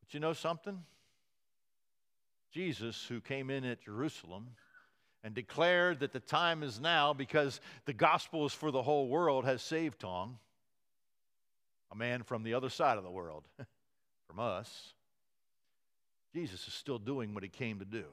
But 0.00 0.14
you 0.14 0.20
know 0.20 0.32
something? 0.32 0.82
Jesus, 2.52 3.04
who 3.06 3.20
came 3.20 3.50
in 3.50 3.64
at 3.64 3.82
Jerusalem 3.82 4.48
and 5.24 5.34
declared 5.34 6.00
that 6.00 6.12
the 6.12 6.20
time 6.20 6.62
is 6.62 6.80
now 6.80 7.12
because 7.12 7.60
the 7.84 7.92
gospel 7.92 8.44
is 8.44 8.52
for 8.52 8.70
the 8.70 8.82
whole 8.82 9.08
world, 9.08 9.44
has 9.44 9.62
saved 9.62 10.00
Tong, 10.00 10.38
a 11.90 11.96
man 11.96 12.22
from 12.22 12.42
the 12.42 12.54
other 12.54 12.70
side 12.70 12.98
of 12.98 13.04
the 13.04 13.10
world, 13.10 13.44
from 14.26 14.40
us. 14.40 14.94
Jesus 16.32 16.66
is 16.66 16.74
still 16.74 16.98
doing 16.98 17.34
what 17.34 17.42
he 17.42 17.48
came 17.48 17.78
to 17.78 17.84
do, 17.84 18.04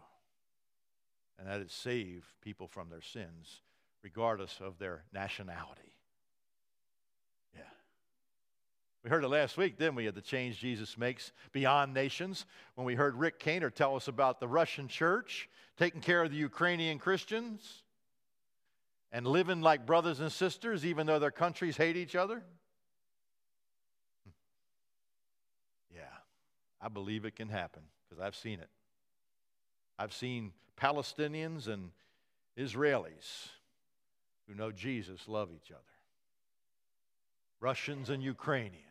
and 1.37 1.47
that 1.47 1.61
is 1.61 1.71
save 1.71 2.25
people 2.41 2.67
from 2.67 2.89
their 2.89 3.01
sins, 3.01 3.61
regardless 4.03 4.59
of 4.59 4.77
their 4.77 5.03
nationality. 5.13 5.95
Yeah. 7.55 7.61
We 9.03 9.09
heard 9.09 9.23
it 9.23 9.29
last 9.29 9.57
week, 9.57 9.77
didn't 9.77 9.95
we, 9.95 10.07
of 10.07 10.15
the 10.15 10.21
change 10.21 10.59
Jesus 10.59 10.97
makes 10.97 11.31
beyond 11.53 11.93
nations 11.93 12.45
when 12.75 12.85
we 12.85 12.95
heard 12.95 13.15
Rick 13.15 13.39
Kainer 13.39 13.73
tell 13.73 13.95
us 13.95 14.07
about 14.09 14.39
the 14.39 14.47
Russian 14.47 14.87
church 14.87 15.49
taking 15.77 16.01
care 16.01 16.21
of 16.21 16.31
the 16.31 16.37
Ukrainian 16.37 16.99
Christians 16.99 17.83
and 19.11 19.25
living 19.25 19.61
like 19.61 19.85
brothers 19.85 20.19
and 20.19 20.31
sisters, 20.31 20.85
even 20.85 21.07
though 21.07 21.19
their 21.19 21.31
countries 21.31 21.77
hate 21.77 21.95
each 21.95 22.15
other? 22.15 22.43
Yeah, 25.95 26.01
I 26.81 26.89
believe 26.89 27.23
it 27.23 27.35
can 27.35 27.47
happen 27.47 27.83
because 28.07 28.21
I've 28.21 28.35
seen 28.35 28.59
it. 28.59 28.69
I've 29.97 30.13
seen 30.13 30.51
Palestinians 30.77 31.67
and 31.67 31.91
Israelis 32.57 33.47
who 34.47 34.55
know 34.55 34.71
Jesus 34.71 35.27
love 35.27 35.49
each 35.55 35.71
other, 35.71 35.81
Russians 37.61 38.09
and 38.09 38.21
Ukrainians, 38.21 38.83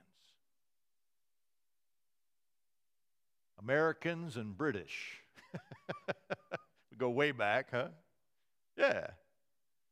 Americans 3.58 4.36
and 4.36 4.56
British. 4.56 5.20
we 6.90 6.96
go 6.96 7.10
way 7.10 7.32
back, 7.32 7.68
huh? 7.70 7.88
Yeah. 8.76 9.08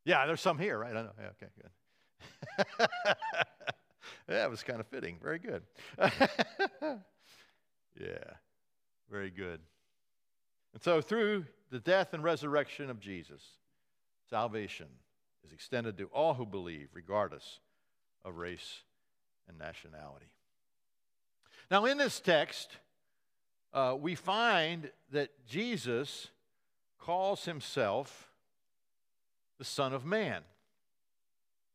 Yeah, 0.05 0.25
there's 0.25 0.41
some 0.41 0.57
here, 0.57 0.77
right? 0.77 0.95
I 0.95 1.01
know. 1.01 1.11
Yeah, 1.19 1.29
okay, 1.29 1.51
good. 1.61 2.87
that 4.27 4.49
was 4.49 4.63
kind 4.63 4.79
of 4.79 4.87
fitting. 4.87 5.17
Very 5.21 5.39
good. 5.39 5.63
yeah. 7.99 8.33
Very 9.09 9.29
good. 9.29 9.59
And 10.73 10.81
so, 10.81 11.01
through 11.01 11.45
the 11.71 11.79
death 11.79 12.13
and 12.13 12.23
resurrection 12.23 12.89
of 12.89 12.99
Jesus, 12.99 13.41
salvation 14.29 14.87
is 15.45 15.51
extended 15.51 15.97
to 15.97 16.05
all 16.05 16.33
who 16.33 16.45
believe, 16.45 16.89
regardless 16.93 17.59
of 18.23 18.37
race 18.37 18.81
and 19.47 19.57
nationality. 19.57 20.27
Now, 21.71 21.85
in 21.85 21.97
this 21.97 22.19
text, 22.19 22.77
uh, 23.77 23.93
we 23.93 24.15
find 24.15 24.89
that 25.11 25.29
Jesus 25.45 26.29
calls 26.97 27.45
himself 27.45 28.31
the 29.59 29.63
Son 29.63 29.93
of 29.93 30.03
Man. 30.03 30.41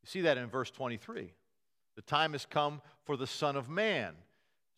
You 0.02 0.08
see 0.08 0.20
that 0.22 0.36
in 0.36 0.48
verse 0.48 0.72
23. 0.72 1.32
The 1.94 2.02
time 2.02 2.32
has 2.32 2.44
come 2.44 2.82
for 3.04 3.16
the 3.16 3.28
Son 3.28 3.54
of 3.54 3.68
Man 3.68 4.14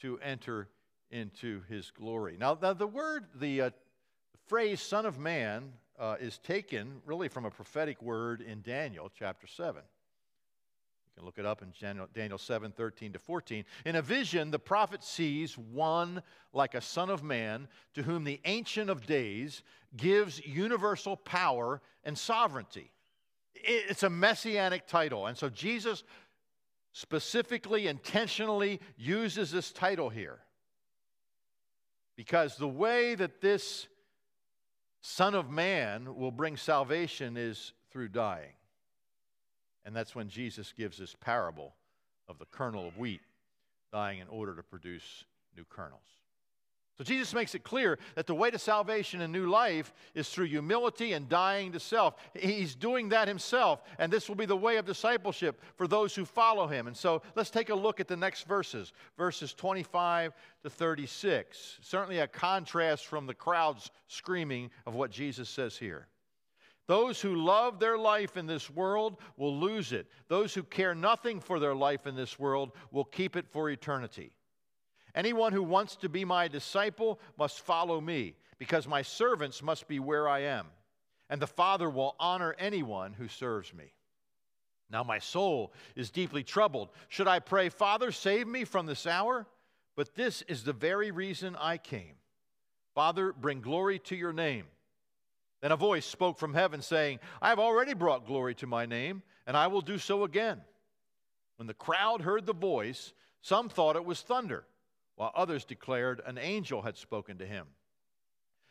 to 0.03 0.19
enter 0.19 0.69
into 1.11 1.63
his 1.67 1.91
glory. 1.91 2.37
Now, 2.39 2.59
now 2.61 2.75
the 2.75 2.87
word, 2.87 3.25
the, 3.35 3.63
uh, 3.63 3.71
the 3.71 4.39
phrase 4.47 4.83
Son 4.83 5.07
of 5.07 5.19
Man 5.19 5.73
uh, 5.99 6.17
is 6.21 6.37
taken 6.37 7.01
really 7.07 7.29
from 7.29 7.47
a 7.47 7.51
prophetic 7.51 8.03
word 8.03 8.43
in 8.43 8.61
Daniel 8.61 9.11
chapter 9.19 9.47
7. 9.47 9.81
Can 11.17 11.25
look 11.25 11.39
it 11.39 11.47
up 11.47 11.63
in 11.63 11.73
Daniel 12.13 12.39
7 12.39 12.73
13 12.73 13.13
to 13.13 13.19
14. 13.19 13.65
In 13.85 13.97
a 13.97 14.03
vision, 14.03 14.51
the 14.51 14.59
prophet 14.59 15.05
sees 15.05 15.57
one 15.57 16.23
like 16.53 16.75
a 16.75 16.81
Son 16.81 17.09
of 17.09 17.23
Man 17.23 17.69
to 17.95 18.03
whom 18.03 18.25
the 18.25 18.41
Ancient 18.45 18.91
of 18.91 19.07
Days 19.07 19.63
gives 19.97 20.45
universal 20.45 21.17
power 21.17 21.81
and 22.03 22.19
sovereignty. 22.19 22.91
It's 23.55 24.03
a 24.03 24.11
messianic 24.11 24.89
title. 24.89 25.27
And 25.27 25.39
so 25.39 25.49
Jesus 25.49 26.03
specifically, 26.93 27.87
intentionally 27.87 28.81
uses 28.97 29.51
this 29.51 29.73
title 29.73 30.09
here. 30.09 30.39
Because 32.17 32.57
the 32.57 32.69
way 32.69 33.15
that 33.15 33.41
this 33.41 33.89
Son 35.01 35.35
of 35.35 35.51
Man 35.51 36.17
will 36.17 36.31
bring 36.31 36.57
salvation 36.57 37.37
is 37.37 37.73
through 37.91 38.09
dying. 38.09 38.53
And 39.85 39.95
that's 39.95 40.15
when 40.15 40.29
Jesus 40.29 40.73
gives 40.77 40.99
this 40.99 41.15
parable 41.21 41.75
of 42.29 42.39
the 42.39 42.47
kernel 42.47 42.89
of 42.89 42.99
wheat 42.99 43.21
dying 43.93 44.19
in 44.19 44.29
order 44.29 44.55
to 44.55 44.63
produce 44.63 45.25
new 45.57 45.65
kernels. 45.69 46.01
So 46.97 47.03
Jesus 47.03 47.35
makes 47.35 47.57
it 47.57 47.65
clear 47.65 47.99
that 48.15 48.29
the 48.29 48.37
way 48.37 48.53
to 48.53 48.59
salvation 48.59 49.21
and 49.21 49.33
new 49.33 49.49
life 49.49 49.93
is 50.15 50.29
through 50.29 50.47
humility 50.47 51.13
and 51.13 51.29
dying 51.29 51.73
to 51.73 51.81
self. 51.81 52.15
He's 52.35 52.77
doing 52.77 53.09
that 53.09 53.27
himself, 53.27 53.83
and 53.99 54.13
this 54.13 54.29
will 54.29 54.37
be 54.37 54.47
the 54.47 54.57
way 54.57 54.77
of 54.77 54.87
discipleship 54.87 55.61
for 55.75 55.89
those 55.89 56.15
who 56.15 56.25
follow 56.25 56.69
him. 56.69 56.87
And 56.87 56.97
so 56.97 57.23
let's 57.35 57.51
take 57.51 57.71
a 57.71 57.75
look 57.75 57.99
at 57.99 58.07
the 58.07 58.17
next 58.17 58.47
verses, 58.47 58.93
verses 59.19 59.53
25 59.55 60.35
to 60.63 60.71
36. 60.71 61.79
Certainly 61.83 62.21
a 62.21 62.29
contrast 62.29 63.07
from 63.07 63.27
the 63.27 63.35
crowd's 63.35 63.91
screaming 64.07 64.71
of 64.87 64.95
what 64.95 65.11
Jesus 65.11 65.49
says 65.49 65.77
here. 65.77 66.07
Those 66.87 67.21
who 67.21 67.35
love 67.35 67.79
their 67.79 67.97
life 67.97 68.37
in 68.37 68.47
this 68.47 68.69
world 68.69 69.17
will 69.37 69.59
lose 69.59 69.93
it. 69.93 70.07
Those 70.29 70.53
who 70.53 70.63
care 70.63 70.95
nothing 70.95 71.41
for 71.41 71.59
their 71.59 71.75
life 71.75 72.07
in 72.07 72.15
this 72.15 72.39
world 72.39 72.73
will 72.91 73.05
keep 73.05 73.37
it 73.37 73.47
for 73.49 73.71
eternity. 73.71 74.33
Anyone 75.15 75.53
who 75.53 75.63
wants 75.63 75.97
to 75.97 76.09
be 76.09 76.25
my 76.25 76.49
disciple 76.49 77.21
must 77.39 77.61
follow 77.61 78.01
me, 78.01 78.35
because 78.59 78.87
my 78.87 79.01
servants 79.01 79.63
must 79.63 79.89
be 79.89 79.99
where 79.99 80.29
I 80.29 80.41
am, 80.41 80.67
and 81.31 81.41
the 81.41 81.47
Father 81.47 81.89
will 81.89 82.17
honor 82.19 82.55
anyone 82.59 83.13
who 83.13 83.29
serves 83.29 83.73
me. 83.73 83.95
Now 84.91 85.03
my 85.03 85.19
soul 85.19 85.73
is 85.97 86.11
deeply 86.11 86.43
troubled. 86.43 86.91
Should 87.09 87.29
I 87.29 87.39
pray, 87.39 87.69
Father, 87.69 88.13
save 88.13 88.47
me 88.47 88.65
from 88.65 88.87
this 88.87 89.07
hour? 89.07 89.47
But 89.97 90.15
this 90.15 90.43
is 90.43 90.65
the 90.65 90.73
very 90.73 91.11
reason 91.11 91.57
I 91.57 91.79
came. 91.79 92.17
Father, 92.95 93.33
bring 93.33 93.61
glory 93.61 93.99
to 94.01 94.17
your 94.17 94.33
name. 94.33 94.65
Then 95.65 95.73
a 95.73 95.77
voice 95.77 96.05
spoke 96.05 96.37
from 96.37 96.53
heaven, 96.53 96.83
saying, 96.83 97.21
I 97.41 97.49
have 97.49 97.59
already 97.59 97.95
brought 97.95 98.27
glory 98.27 98.55
to 98.57 98.67
my 98.67 98.85
name, 98.85 99.23
and 99.47 99.57
I 99.57 99.69
will 99.69 99.81
do 99.81 99.97
so 99.97 100.25
again. 100.25 100.61
When 101.57 101.67
the 101.67 101.73
crowd 101.73 102.21
heard 102.21 102.45
the 102.45 102.53
voice, 102.53 103.15
some 103.41 103.71
thought 103.71 103.97
it 103.97 104.05
was 104.05 104.21
thunder 104.21 104.67
while 105.17 105.33
others 105.35 105.65
declared 105.65 106.21
an 106.27 106.37
angel 106.37 106.83
had 106.83 106.99
spoken 106.99 107.39
to 107.39 107.47
him. 107.47 107.65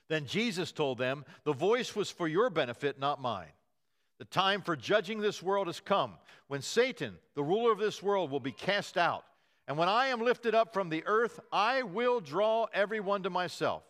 Then 0.07 0.27
Jesus 0.27 0.71
told 0.71 0.99
them, 0.99 1.25
The 1.45 1.53
voice 1.53 1.95
was 1.95 2.11
for 2.11 2.27
your 2.27 2.51
benefit, 2.51 2.99
not 2.99 3.19
mine. 3.19 3.53
The 4.19 4.25
time 4.25 4.61
for 4.61 4.75
judging 4.75 5.19
this 5.19 5.41
world 5.41 5.65
has 5.65 5.79
come, 5.79 6.13
when 6.47 6.61
Satan, 6.61 7.15
the 7.33 7.43
ruler 7.43 7.71
of 7.71 7.79
this 7.79 8.03
world, 8.03 8.29
will 8.29 8.39
be 8.39 8.51
cast 8.51 8.99
out. 8.99 9.23
And 9.67 9.79
when 9.79 9.89
I 9.89 10.09
am 10.09 10.21
lifted 10.21 10.53
up 10.53 10.73
from 10.75 10.89
the 10.89 11.03
earth, 11.07 11.39
I 11.51 11.81
will 11.81 12.19
draw 12.19 12.67
everyone 12.71 13.23
to 13.23 13.31
myself. 13.31 13.81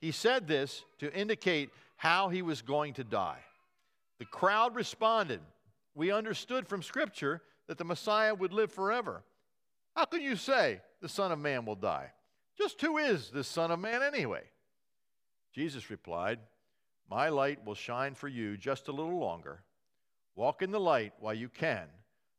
He 0.00 0.10
said 0.10 0.48
this 0.48 0.84
to 0.98 1.14
indicate 1.14 1.70
how 1.96 2.28
he 2.28 2.42
was 2.42 2.62
going 2.62 2.94
to 2.94 3.04
die. 3.04 3.40
The 4.18 4.24
crowd 4.24 4.74
responded, 4.74 5.40
We 5.94 6.10
understood 6.10 6.68
from 6.68 6.82
Scripture 6.82 7.42
that 7.66 7.78
the 7.78 7.84
Messiah 7.84 8.34
would 8.34 8.52
live 8.52 8.72
forever. 8.72 9.24
How 9.96 10.04
can 10.04 10.20
you 10.20 10.36
say 10.36 10.80
the 11.00 11.08
Son 11.08 11.32
of 11.32 11.38
Man 11.38 11.64
will 11.64 11.76
die? 11.76 12.10
Just 12.58 12.80
who 12.80 12.98
is 12.98 13.30
this 13.30 13.48
Son 13.48 13.70
of 13.70 13.80
Man 13.80 14.02
anyway? 14.02 14.42
Jesus 15.52 15.90
replied, 15.90 16.40
My 17.08 17.28
light 17.28 17.64
will 17.64 17.74
shine 17.74 18.14
for 18.14 18.28
you 18.28 18.56
just 18.56 18.88
a 18.88 18.92
little 18.92 19.18
longer. 19.18 19.62
Walk 20.36 20.62
in 20.62 20.72
the 20.72 20.80
light 20.80 21.12
while 21.20 21.34
you 21.34 21.48
can, 21.48 21.86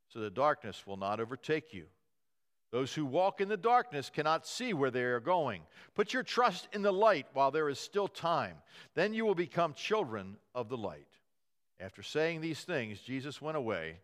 so 0.09 0.19
the 0.19 0.29
darkness 0.29 0.85
will 0.85 0.97
not 0.97 1.19
overtake 1.19 1.73
you. 1.73 1.85
Those 2.71 2.93
who 2.93 3.05
walk 3.05 3.41
in 3.41 3.47
the 3.47 3.57
darkness 3.57 4.09
cannot 4.09 4.47
see 4.47 4.73
where 4.73 4.91
they 4.91 5.03
are 5.03 5.19
going. 5.19 5.61
Put 5.93 6.13
your 6.13 6.23
trust 6.23 6.67
in 6.73 6.81
the 6.81 6.91
light 6.91 7.27
while 7.33 7.51
there 7.51 7.69
is 7.69 7.79
still 7.79 8.07
time. 8.07 8.57
Then 8.95 9.13
you 9.13 9.25
will 9.25 9.35
become 9.35 9.73
children 9.73 10.37
of 10.53 10.67
the 10.67 10.77
light. 10.77 11.07
After 11.79 12.01
saying 12.01 12.41
these 12.41 12.61
things, 12.63 12.99
Jesus 12.99 13.41
went 13.41 13.57
away 13.57 13.99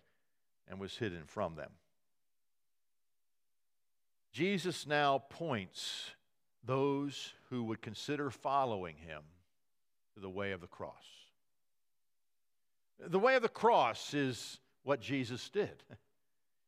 and 0.70 0.80
was 0.80 0.98
hidden 0.98 1.24
from 1.26 1.56
them. 1.56 1.72
Jesus 4.32 4.88
now 4.88 5.24
points 5.30 6.12
those 6.64 7.34
who 7.50 7.64
would 7.66 7.82
consider 7.82 8.30
following 8.30 8.96
him 8.96 9.22
to 10.14 10.20
the 10.20 10.30
way 10.30 10.52
of 10.52 10.62
the 10.62 10.68
cross. 10.68 10.94
The 13.00 13.20
way 13.20 13.36
of 13.36 13.42
the 13.42 13.50
cross 13.50 14.14
is 14.14 14.60
what 14.84 15.02
Jesus 15.02 15.50
did. 15.50 15.84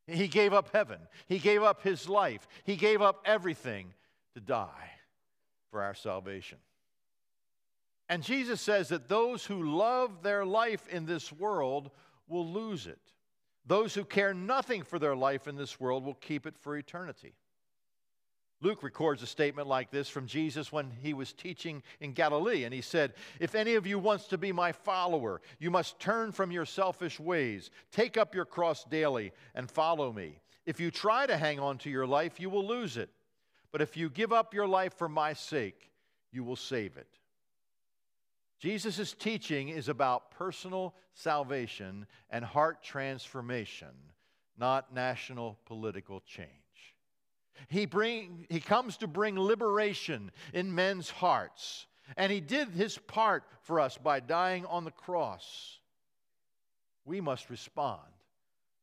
He 0.08 0.28
gave 0.28 0.54
up 0.54 0.70
heaven, 0.74 1.00
He 1.28 1.40
gave 1.40 1.64
up 1.64 1.82
His 1.82 2.10
life, 2.10 2.48
He 2.64 2.76
gave 2.76 3.02
up 3.02 3.22
everything 3.26 3.94
to 4.34 4.42
die 4.42 4.92
for 5.72 5.82
our 5.82 5.94
salvation. 5.94 6.58
And 8.10 8.22
Jesus 8.22 8.62
says 8.62 8.90
that 8.90 9.08
those 9.08 9.46
who 9.46 9.76
love 9.76 10.22
their 10.22 10.46
life 10.46 10.88
in 10.90 11.06
this 11.06 11.32
world 11.32 11.90
will 12.28 12.48
lose 12.48 12.86
it. 12.86 13.00
Those 13.66 13.94
who 13.94 14.04
care 14.04 14.34
nothing 14.34 14.84
for 14.84 15.00
their 15.00 15.16
life 15.16 15.48
in 15.48 15.56
this 15.56 15.80
world 15.80 16.04
will 16.04 16.16
keep 16.16 16.46
it 16.46 16.58
for 16.58 16.76
eternity. 16.76 17.34
Luke 18.64 18.82
records 18.82 19.22
a 19.22 19.28
statement 19.28 19.68
like 19.68 19.92
this 19.92 20.08
from 20.08 20.26
Jesus 20.26 20.72
when 20.72 20.90
he 21.02 21.14
was 21.14 21.34
teaching 21.34 21.84
in 22.00 22.14
Galilee. 22.14 22.64
And 22.64 22.74
he 22.74 22.80
said, 22.80 23.14
If 23.42 23.56
any 23.56 23.76
of 23.76 23.86
you 23.86 24.00
wants 24.00 24.28
to 24.28 24.38
be 24.38 24.54
my 24.54 24.72
follower, 24.72 25.42
you 25.60 25.70
must 25.70 26.00
turn 26.00 26.32
from 26.32 26.50
your 26.50 26.66
selfish 26.66 27.20
ways, 27.20 27.72
take 27.92 28.18
up 28.18 28.34
your 28.34 28.46
cross 28.46 28.86
daily, 28.86 29.34
and 29.54 29.70
follow 29.70 30.14
me. 30.14 30.40
If 30.66 30.80
you 30.80 30.92
try 30.92 31.28
to 31.28 31.36
hang 31.36 31.60
on 31.60 31.78
to 31.80 31.90
your 31.90 32.08
life, 32.08 32.40
you 32.40 32.50
will 32.50 32.66
lose 32.66 32.96
it. 32.96 33.10
But 33.74 33.82
if 33.82 33.98
you 33.98 34.10
give 34.10 34.32
up 34.32 34.54
your 34.54 34.68
life 34.68 34.94
for 34.94 35.10
my 35.10 35.34
sake, 35.34 35.92
you 36.32 36.46
will 36.46 36.56
save 36.56 36.96
it. 36.96 37.20
Jesus' 38.60 39.14
teaching 39.14 39.68
is 39.68 39.90
about 39.90 40.32
personal 40.32 40.96
salvation 41.14 42.08
and 42.30 42.46
heart 42.46 42.82
transformation, 42.82 43.90
not 44.58 44.94
national 44.94 45.60
political 45.66 46.22
change. 46.22 46.63
He, 47.68 47.86
bring, 47.86 48.46
he 48.50 48.60
comes 48.60 48.98
to 48.98 49.08
bring 49.08 49.38
liberation 49.38 50.32
in 50.54 50.74
men's 50.74 51.10
hearts. 51.10 51.88
And 52.18 52.32
he 52.32 52.42
did 52.42 52.70
his 52.70 52.98
part 52.98 53.44
for 53.62 53.80
us 53.80 53.98
by 53.98 54.20
dying 54.20 54.66
on 54.66 54.84
the 54.84 54.92
cross. 54.92 55.80
We 57.06 57.22
must 57.22 57.50
respond 57.50 58.02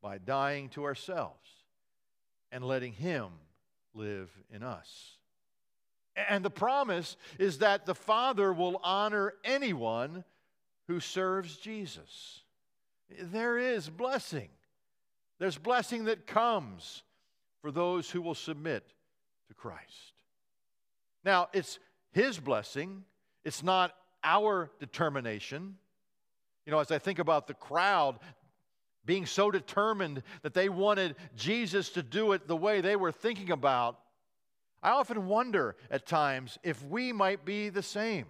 by 0.02 0.18
dying 0.18 0.68
to 0.70 0.84
ourselves 0.84 1.48
and 2.50 2.64
letting 2.64 2.92
him 2.92 3.28
live 3.94 4.30
in 4.52 4.62
us. 4.62 5.12
And 6.16 6.44
the 6.44 6.50
promise 6.50 7.16
is 7.38 7.58
that 7.58 7.86
the 7.86 7.94
Father 7.94 8.52
will 8.52 8.80
honor 8.82 9.34
anyone 9.44 10.24
who 10.88 11.00
serves 11.00 11.56
Jesus. 11.56 12.40
There 13.20 13.58
is 13.58 13.88
blessing. 13.88 14.48
There's 15.38 15.56
blessing 15.56 16.04
that 16.04 16.26
comes 16.26 17.02
for 17.60 17.70
those 17.70 18.10
who 18.10 18.22
will 18.22 18.34
submit 18.34 18.84
to 19.48 19.54
Christ. 19.54 20.14
Now, 21.24 21.48
it's 21.52 21.78
His 22.12 22.38
blessing, 22.38 23.04
it's 23.44 23.62
not 23.62 23.94
our 24.22 24.70
determination. 24.78 25.76
You 26.66 26.72
know, 26.72 26.78
as 26.78 26.90
I 26.90 26.98
think 26.98 27.18
about 27.18 27.46
the 27.46 27.54
crowd 27.54 28.18
being 29.04 29.26
so 29.26 29.50
determined 29.50 30.22
that 30.42 30.54
they 30.54 30.68
wanted 30.68 31.16
Jesus 31.34 31.88
to 31.90 32.02
do 32.02 32.32
it 32.32 32.46
the 32.46 32.56
way 32.56 32.80
they 32.80 32.96
were 32.96 33.12
thinking 33.12 33.50
about, 33.50 33.98
I 34.82 34.90
often 34.90 35.26
wonder 35.26 35.76
at 35.90 36.06
times 36.06 36.58
if 36.62 36.84
we 36.84 37.12
might 37.12 37.44
be 37.44 37.68
the 37.70 37.82
same. 37.82 38.26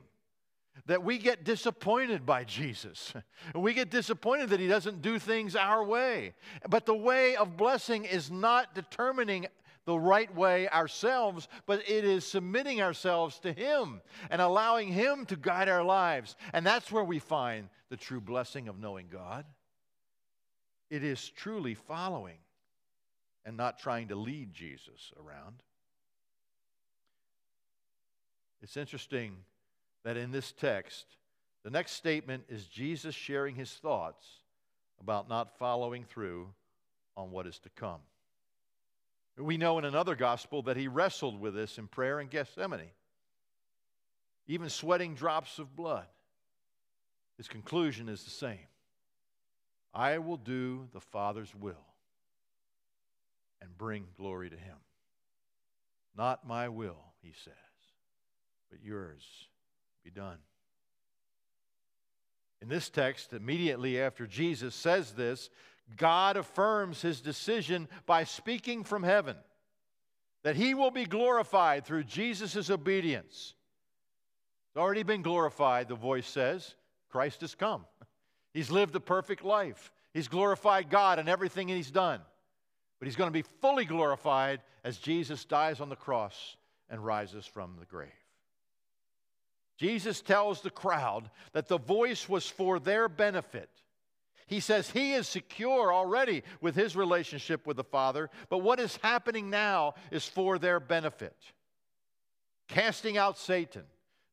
That 0.87 1.03
we 1.03 1.19
get 1.19 1.45
disappointed 1.45 2.25
by 2.27 2.45
Jesus. 2.45 3.12
We 3.55 3.75
get 3.75 3.90
disappointed 3.90 4.51
that 4.51 4.61
He 4.61 4.69
doesn't 4.69 5.03
do 5.03 5.19
things 5.19 5.57
our 5.57 5.83
way. 5.83 6.35
But 6.69 6.87
the 6.87 6.95
way 6.95 7.37
of 7.37 7.57
blessing 7.57 8.05
is 8.05 8.31
not 8.31 8.75
determining 8.75 9.47
the 9.87 9.99
right 9.99 10.33
way 10.35 10.69
ourselves, 10.69 11.49
but 11.66 11.88
it 11.88 12.05
is 12.05 12.27
submitting 12.27 12.83
ourselves 12.83 13.38
to 13.40 13.53
Him 13.53 14.03
and 14.31 14.40
allowing 14.40 14.88
Him 14.88 15.27
to 15.27 15.37
guide 15.37 15.69
our 15.69 15.83
lives. 15.83 16.37
And 16.53 16.66
that's 16.66 16.93
where 16.93 17.05
we 17.05 17.19
find 17.19 17.69
the 17.88 17.97
true 17.97 18.21
blessing 18.21 18.69
of 18.69 18.79
knowing 18.79 19.07
God. 19.11 19.45
It 20.90 21.03
is 21.03 21.29
truly 21.29 21.75
following 21.75 22.38
and 23.45 23.57
not 23.57 23.79
trying 23.79 24.09
to 24.09 24.16
lead 24.16 24.53
Jesus 24.53 25.12
around. 25.19 25.62
It's 28.62 28.77
interesting 28.77 29.37
that 30.05 30.17
in 30.17 30.31
this 30.31 30.53
text, 30.53 31.07
the 31.65 31.71
next 31.71 31.93
statement 31.93 32.45
is 32.49 32.67
Jesus 32.67 33.15
sharing 33.15 33.55
his 33.55 33.71
thoughts 33.71 34.27
about 35.01 35.29
not 35.29 35.59
following 35.59 36.05
through 36.05 36.49
on 37.17 37.31
what 37.31 37.47
is 37.47 37.59
to 37.61 37.71
come. 37.71 38.01
We 39.37 39.57
know 39.57 39.79
in 39.79 39.85
another 39.85 40.15
gospel 40.15 40.63
that 40.63 40.77
he 40.77 40.89
wrestled 40.89 41.41
with 41.41 41.55
this 41.55 41.79
in 41.79 41.87
prayer 41.87 42.21
in 42.21 42.29
Gethsemane, 42.29 42.91
even 44.47 44.69
sweating 44.69 45.15
drops 45.15 45.59
of 45.59 45.75
blood. 45.75 46.07
His 47.37 47.49
conclusion 47.49 48.09
is 48.09 48.25
the 48.25 48.31
same 48.31 48.67
I 49.95 50.19
will 50.19 50.37
do 50.37 50.89
the 50.93 51.01
Father's 51.01 51.55
will 51.55 51.87
and 53.63 53.77
bring 53.77 54.07
glory 54.17 54.51
to 54.51 54.57
him. 54.57 54.77
Not 56.17 56.47
my 56.47 56.69
will, 56.69 56.99
he 57.23 57.33
says 57.45 57.55
but 58.71 58.83
yours 58.83 59.49
be 60.05 60.11
done. 60.11 60.39
In 62.63 62.69
this 62.69 62.91
text, 62.91 63.33
immediately 63.33 64.01
after 64.01 64.27
Jesus 64.27 64.75
says 64.75 65.13
this, 65.13 65.51
God 65.97 66.37
affirms 66.37 67.03
his 67.03 67.21
decision 67.21 67.89
by 68.07 68.25
speaking 68.25 68.85
from 68.85 69.03
heaven 69.03 69.37
that 70.43 70.57
he 70.57 70.75
will 70.75 70.91
be 70.91 71.05
glorified 71.05 71.85
through 71.85 72.05
Jesus' 72.05 72.71
obedience. 72.71 73.55
It's 74.69 74.81
already 74.81 75.03
been 75.03 75.23
glorified, 75.23 75.89
the 75.89 75.95
voice 75.95 76.27
says. 76.27 76.75
Christ 77.11 77.41
has 77.41 77.55
come. 77.55 77.85
He's 78.55 78.71
lived 78.71 78.95
a 78.95 79.01
perfect 79.01 79.45
life. 79.45 79.93
He's 80.15 80.29
glorified 80.29 80.91
God 80.91 81.19
in 81.19 81.29
everything 81.29 81.69
he's 81.69 81.91
done. 81.91 82.21
But 82.99 83.07
he's 83.07 83.17
going 83.17 83.29
to 83.29 83.33
be 83.33 83.49
fully 83.61 83.85
glorified 83.85 84.61
as 84.85 84.99
Jesus 84.99 85.45
dies 85.45 85.81
on 85.81 85.89
the 85.89 85.97
cross 85.97 86.57
and 86.89 87.05
rises 87.05 87.47
from 87.47 87.77
the 87.79 87.87
grave. 87.87 88.09
Jesus 89.81 90.21
tells 90.21 90.61
the 90.61 90.69
crowd 90.69 91.31
that 91.53 91.66
the 91.66 91.79
voice 91.79 92.29
was 92.29 92.47
for 92.47 92.79
their 92.79 93.09
benefit. 93.09 93.71
He 94.47 94.61
says 94.61 94.90
he 94.90 95.14
is 95.14 95.27
secure 95.27 95.90
already 95.90 96.43
with 96.61 96.75
his 96.75 96.97
relationship 96.97 97.66
with 97.66 97.79
the 97.79 97.85
Father, 97.85 98.29
but 98.51 98.59
what 98.59 98.79
is 98.79 98.97
happening 98.97 99.49
now 99.49 99.95
is 100.11 100.27
for 100.27 100.59
their 100.59 100.81
benefit. 100.81 101.35
Casting 102.69 103.16
out 103.16 103.38
Satan, 103.38 103.85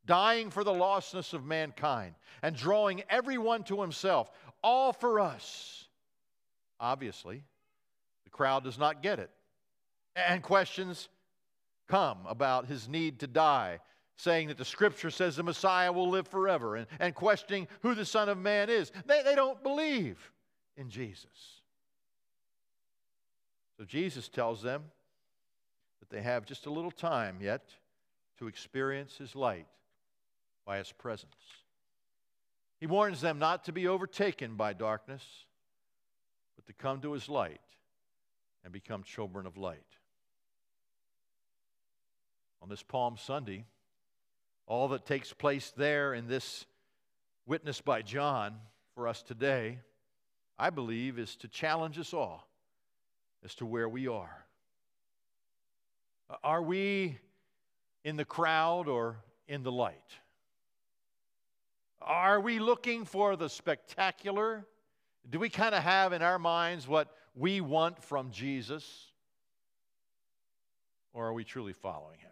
dying 0.06 0.50
for 0.50 0.66
the 0.66 0.74
lostness 0.74 1.34
of 1.34 1.46
mankind, 1.46 2.16
and 2.42 2.54
drawing 2.54 3.04
everyone 3.10 3.64
to 3.64 3.80
himself, 3.80 4.30
all 4.62 4.92
for 4.92 5.22
us. 5.22 5.88
Obviously, 6.78 7.42
the 8.26 8.32
crowd 8.32 8.66
does 8.66 8.78
not 8.78 9.02
get 9.02 9.20
it. 9.20 9.30
And 10.14 10.44
questions 10.44 11.08
come 11.88 12.18
about 12.28 12.66
his 12.66 12.90
need 12.90 13.22
to 13.22 13.28
die 13.28 13.80
saying 14.18 14.48
that 14.48 14.58
the 14.58 14.66
scripture 14.66 15.12
says 15.12 15.36
the 15.36 15.44
Messiah 15.44 15.92
will 15.92 16.10
live 16.10 16.28
forever 16.28 16.76
and, 16.76 16.88
and 17.00 17.16
questioning 17.16 17.68
who 17.82 17.96
the 17.96 18.06
Son 18.06 18.30
of 18.30 18.38
Man 18.38 18.70
is. 18.70 18.92
They, 19.06 19.22
they 19.24 19.36
don't 19.36 19.62
believe 19.64 20.32
in 20.76 20.90
Jesus. 20.90 21.62
So 23.78 23.86
Jesus 23.86 24.28
tells 24.28 24.62
them 24.62 24.84
that 26.00 26.10
they 26.10 26.24
have 26.24 26.46
just 26.46 26.66
a 26.66 26.72
little 26.72 26.92
time 26.92 27.38
yet 27.42 27.70
to 28.40 28.48
experience 28.48 29.18
his 29.18 29.36
light 29.36 29.68
by 30.66 30.80
his 30.80 30.92
presence. 30.92 31.36
He 32.80 32.88
warns 32.88 33.22
them 33.22 33.40
not 33.40 33.64
to 33.66 33.72
be 33.72 33.88
overtaken 33.88 34.56
by 34.56 34.74
darkness, 34.74 35.24
but 36.56 36.66
to 36.66 36.74
come 36.74 37.02
to 37.02 37.14
his 37.14 37.30
light 37.30 37.62
and 38.64 38.74
become 38.74 39.04
children 39.04 39.46
of 39.46 39.58
light. 39.58 39.80
On 42.62 42.70
this 42.70 42.84
Palm 42.84 43.16
Sunday, 43.18 43.66
all 44.68 44.90
that 44.90 45.06
takes 45.06 45.34
place 45.34 45.72
there 45.76 46.14
in 46.14 46.28
this 46.28 46.66
witness 47.46 47.80
by 47.80 48.02
John 48.02 48.56
for 48.94 49.08
us 49.08 49.24
today, 49.24 49.80
I 50.60 50.70
believe, 50.70 51.18
is 51.18 51.36
to 51.38 51.48
challenge 51.48 51.98
us 51.98 52.14
all 52.14 52.46
as 53.44 53.56
to 53.56 53.66
where 53.66 53.88
we 53.88 54.08
are. 54.08 54.46
Uh, 56.30 56.36
are 56.44 56.62
we 56.62 57.18
in 58.04 58.18
the 58.18 58.26
crowd 58.26 58.90
or 58.90 59.18
in 59.48 59.64
the 59.64 59.72
light? 59.72 60.12
Are 62.02 62.42
we 62.42 62.60
looking 62.60 63.06
for 63.06 63.38
the 63.38 63.50
spectacular? 63.50 64.66
Do 65.30 65.40
we 65.40 65.50
kind 65.50 65.74
of 65.76 65.84
have 65.84 66.12
in 66.12 66.22
our 66.22 66.40
minds 66.40 66.88
what 66.88 67.14
we 67.36 67.62
want 67.62 68.04
from 68.04 68.32
Jesus? 68.32 69.12
Or 71.14 71.28
are 71.28 71.34
we 71.34 71.44
truly 71.44 71.74
following 71.74 72.20
him? 72.20 72.32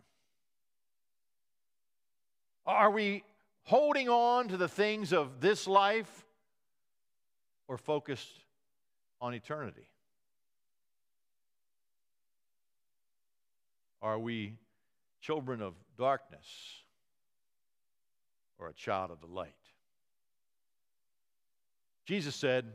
Are 2.66 2.89
we 2.89 3.24
holding 3.63 4.09
on 4.09 4.47
to 4.49 4.57
the 4.57 4.68
things 4.68 5.13
of 5.13 5.39
this 5.39 5.68
life 5.68 6.26
or 7.68 7.78
focused 7.78 8.39
on 9.22 9.34
eternity? 9.34 9.89
Are 14.01 14.20
we 14.20 14.53
children 15.20 15.61
of 15.61 15.74
darkness 15.97 16.45
or 18.59 18.70
a 18.70 18.74
child 18.74 19.11
of 19.11 19.20
the 19.20 19.28
light? 19.28 19.53
Jesus 22.05 22.36
said, 22.36 22.66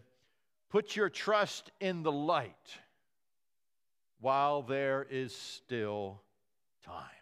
Put 0.71 0.97
your 0.97 1.09
trust 1.09 1.71
in 1.81 2.03
the 2.03 2.13
light 2.13 2.79
while 4.21 4.63
there 4.63 5.07
is 5.09 5.35
still 5.35 6.21
time. 6.85 7.20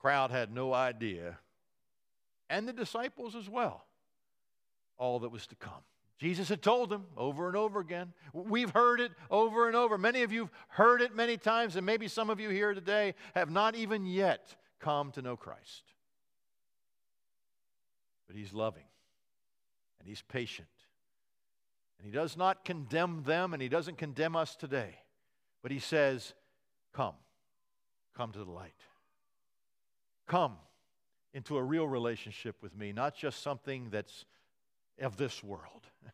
Crowd 0.00 0.30
had 0.30 0.52
no 0.52 0.72
idea, 0.72 1.38
and 2.48 2.66
the 2.66 2.72
disciples 2.72 3.36
as 3.36 3.48
well, 3.48 3.84
all 4.96 5.20
that 5.20 5.30
was 5.30 5.46
to 5.48 5.54
come. 5.54 5.82
Jesus 6.18 6.50
had 6.50 6.60
told 6.60 6.90
them 6.90 7.06
over 7.16 7.48
and 7.48 7.56
over 7.56 7.80
again. 7.80 8.12
We've 8.34 8.70
heard 8.70 9.00
it 9.00 9.12
over 9.30 9.68
and 9.68 9.76
over. 9.76 9.96
Many 9.96 10.22
of 10.22 10.32
you 10.32 10.42
have 10.42 10.50
heard 10.68 11.00
it 11.00 11.14
many 11.16 11.38
times, 11.38 11.76
and 11.76 11.86
maybe 11.86 12.08
some 12.08 12.28
of 12.28 12.38
you 12.38 12.50
here 12.50 12.74
today 12.74 13.14
have 13.34 13.50
not 13.50 13.74
even 13.74 14.04
yet 14.04 14.54
come 14.80 15.12
to 15.12 15.22
know 15.22 15.36
Christ. 15.36 15.82
But 18.26 18.36
He's 18.36 18.52
loving, 18.52 18.84
and 19.98 20.06
He's 20.08 20.22
patient, 20.22 20.68
and 21.98 22.06
He 22.06 22.12
does 22.12 22.36
not 22.36 22.66
condemn 22.66 23.22
them, 23.22 23.54
and 23.54 23.62
He 23.62 23.68
doesn't 23.68 23.96
condemn 23.96 24.36
us 24.36 24.56
today. 24.56 24.96
But 25.62 25.72
He 25.72 25.78
says, 25.78 26.34
Come, 26.92 27.14
come 28.14 28.32
to 28.32 28.44
the 28.44 28.50
light. 28.50 28.74
Come 30.30 30.52
into 31.34 31.56
a 31.56 31.62
real 31.62 31.88
relationship 31.88 32.62
with 32.62 32.76
me, 32.76 32.92
not 32.92 33.16
just 33.16 33.42
something 33.42 33.88
that's 33.90 34.24
of 35.00 35.16
this 35.16 35.42
world, 35.42 35.88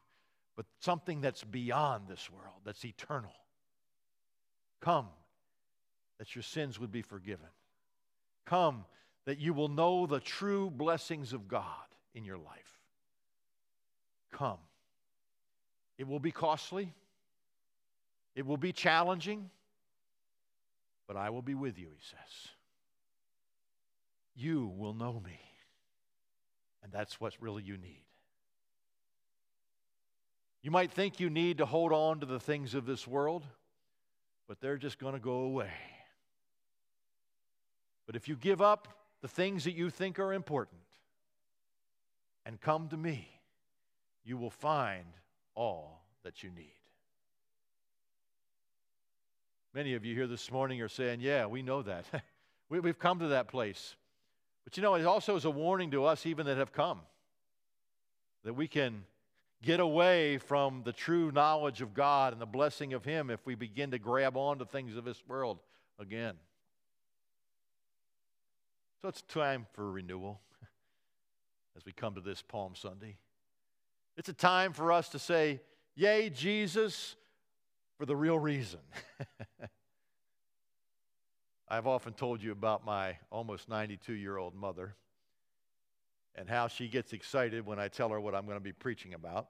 but 0.57 0.64
something 0.81 1.21
that's 1.21 1.45
beyond 1.45 2.09
this 2.09 2.31
world, 2.31 2.62
that's 2.64 2.83
eternal. 2.87 3.35
Come 4.81 5.09
that 6.19 6.35
your 6.35 6.43
sins 6.43 6.81
would 6.81 6.91
be 6.91 7.03
forgiven. 7.03 7.49
Come 8.47 8.87
that 9.27 9.39
you 9.39 9.53
will 9.53 9.69
know 9.69 10.07
the 10.07 10.21
true 10.21 10.71
blessings 10.71 11.35
of 11.35 11.47
God 11.47 11.67
in 12.14 12.25
your 12.25 12.39
life. 12.39 12.81
Come. 14.33 14.61
It 15.99 16.09
will 16.09 16.21
be 16.21 16.31
costly, 16.31 16.91
it 18.35 18.47
will 18.47 18.57
be 18.57 18.73
challenging, 18.73 19.51
but 21.07 21.19
I 21.19 21.29
will 21.29 21.43
be 21.43 21.55
with 21.55 21.79
you, 21.79 21.89
he 21.95 22.01
says. 22.01 22.55
You 24.37 24.72
will 24.76 24.95
know 24.95 25.20
me. 25.24 25.41
And 26.82 26.93
that's 26.93 27.20
what 27.20 27.34
really 27.41 27.62
you 27.62 27.76
need. 27.76 28.05
You 30.62 30.70
might 30.70 30.93
think 30.93 31.18
you 31.18 31.30
need 31.30 31.59
to 31.59 31.66
hold 31.66 31.93
on 31.93 32.20
to 32.20 32.26
the 32.26 32.39
things 32.39 32.74
of 32.74 32.87
this 32.87 33.07
world, 33.07 33.45
but 34.47 34.61
they're 34.61 34.76
just 34.76 34.99
going 34.99 35.14
to 35.14 35.20
go 35.20 35.41
away. 35.41 35.70
But 38.07 38.14
if 38.14 38.28
you 38.28 38.37
give 38.37 38.61
up 38.61 38.89
the 39.22 39.28
things 39.28 39.64
that 39.64 39.74
you 39.74 39.91
think 39.91 40.18
are 40.18 40.32
important 40.32 40.80
and 42.45 42.61
come 42.61 42.89
to 42.89 42.97
me, 42.97 43.28
you 44.24 44.37
will 44.37 44.51
find 44.51 45.07
all 45.55 46.03
that 46.24 46.43
you 46.43 46.51
need. 46.51 46.72
Many 49.74 49.95
of 49.95 50.05
you 50.05 50.14
here 50.14 50.26
this 50.26 50.51
morning 50.51 50.80
are 50.82 50.89
saying, 50.89 51.20
Yeah, 51.20 51.47
we 51.47 51.62
know 51.62 51.82
that. 51.82 52.05
we, 52.68 52.78
have 52.78 52.99
come 52.99 53.18
to 53.20 53.28
that 53.28 53.49
place. 53.49 53.95
But 54.67 54.77
you 54.77 54.83
know, 54.83 54.97
it 54.97 55.07
also 55.07 55.37
is 55.37 55.45
a 55.45 55.51
warning 55.51 55.93
to 55.93 56.05
us, 56.05 56.27
even 56.27 56.45
that 56.47 56.57
have 56.57 56.73
come, 56.73 57.01
that 58.43 58.55
we 58.55 58.67
can 58.67 59.05
get 59.62 59.79
away 59.79 60.39
from 60.39 60.83
the 60.85 60.93
true 60.93 61.31
knowledge 61.31 61.83
of 61.83 61.95
God 61.95 62.33
and 62.33 62.43
the 62.43 62.47
blessing 62.47 62.93
of 62.93 63.05
Him 63.05 63.31
if 63.31 63.47
we 63.47 63.55
begin 63.55 63.93
to 63.93 64.01
grab 64.01 64.37
on 64.37 64.59
to 64.59 64.64
things 64.64 64.97
of 64.97 65.05
this 65.05 65.23
world 65.29 65.61
again. 66.01 66.35
So 69.03 69.09
it's 69.09 69.23
time 69.23 69.67
for 69.73 69.89
renewal 69.89 70.41
as 71.77 71.85
we 71.85 71.93
come 71.93 72.17
to 72.17 72.21
this 72.21 72.43
Palm 72.43 72.75
Sunday. 72.75 73.19
It's 74.17 74.29
a 74.29 74.35
time 74.35 74.73
for 74.73 74.91
us 74.91 75.11
to 75.11 75.21
say, 75.21 75.61
Yay, 75.95 76.29
Jesus, 76.29 77.14
for 77.99 78.05
the 78.05 78.17
real 78.17 78.39
reason. 78.39 78.81
I've 81.69 81.87
often 81.87 82.12
told 82.12 82.43
you 82.43 82.53
about 82.53 82.85
my 82.85 83.17
almost 83.31 83.69
92 83.69 84.12
year 84.12 84.37
old 84.37 84.55
mother 84.55 84.95
and 86.35 86.49
how 86.49 86.69
she 86.69 86.89
gets 86.89 87.12
excited 87.12 87.67
when 87.67 87.79
I 87.79 87.89
tell 87.89 88.11
her 88.11 88.21
what 88.21 88.35
I'm 88.35 88.45
going 88.45 88.57
to 88.59 88.64
be 88.64 88.73
preaching 88.73 89.14
about. 89.14 89.49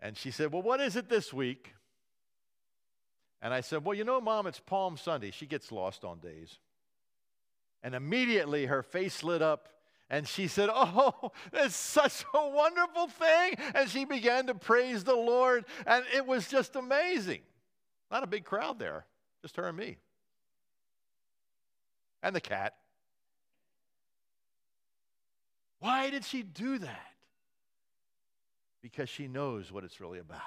And 0.00 0.16
she 0.16 0.30
said, 0.30 0.52
Well, 0.52 0.62
what 0.62 0.80
is 0.80 0.96
it 0.96 1.08
this 1.08 1.32
week? 1.32 1.74
And 3.40 3.54
I 3.54 3.60
said, 3.60 3.84
Well, 3.84 3.94
you 3.94 4.04
know, 4.04 4.20
Mom, 4.20 4.46
it's 4.46 4.60
Palm 4.60 4.96
Sunday. 4.96 5.30
She 5.30 5.46
gets 5.46 5.70
lost 5.70 6.04
on 6.04 6.18
days. 6.18 6.58
And 7.82 7.94
immediately 7.94 8.66
her 8.66 8.82
face 8.82 9.22
lit 9.22 9.42
up 9.42 9.68
and 10.10 10.26
she 10.26 10.48
said, 10.48 10.68
Oh, 10.72 11.32
that's 11.52 11.76
such 11.76 12.24
a 12.34 12.48
wonderful 12.48 13.06
thing. 13.08 13.54
And 13.74 13.88
she 13.88 14.04
began 14.04 14.46
to 14.48 14.54
praise 14.54 15.04
the 15.04 15.14
Lord. 15.14 15.64
And 15.86 16.04
it 16.14 16.26
was 16.26 16.48
just 16.48 16.76
amazing. 16.76 17.40
Not 18.10 18.22
a 18.22 18.26
big 18.26 18.44
crowd 18.44 18.78
there, 18.78 19.06
just 19.42 19.56
her 19.56 19.68
and 19.68 19.76
me. 19.76 19.98
And 22.24 22.34
the 22.34 22.40
cat. 22.40 22.74
Why 25.78 26.08
did 26.08 26.24
she 26.24 26.42
do 26.42 26.78
that? 26.78 27.12
Because 28.80 29.10
she 29.10 29.28
knows 29.28 29.70
what 29.70 29.84
it's 29.84 30.00
really 30.00 30.18
about. 30.18 30.40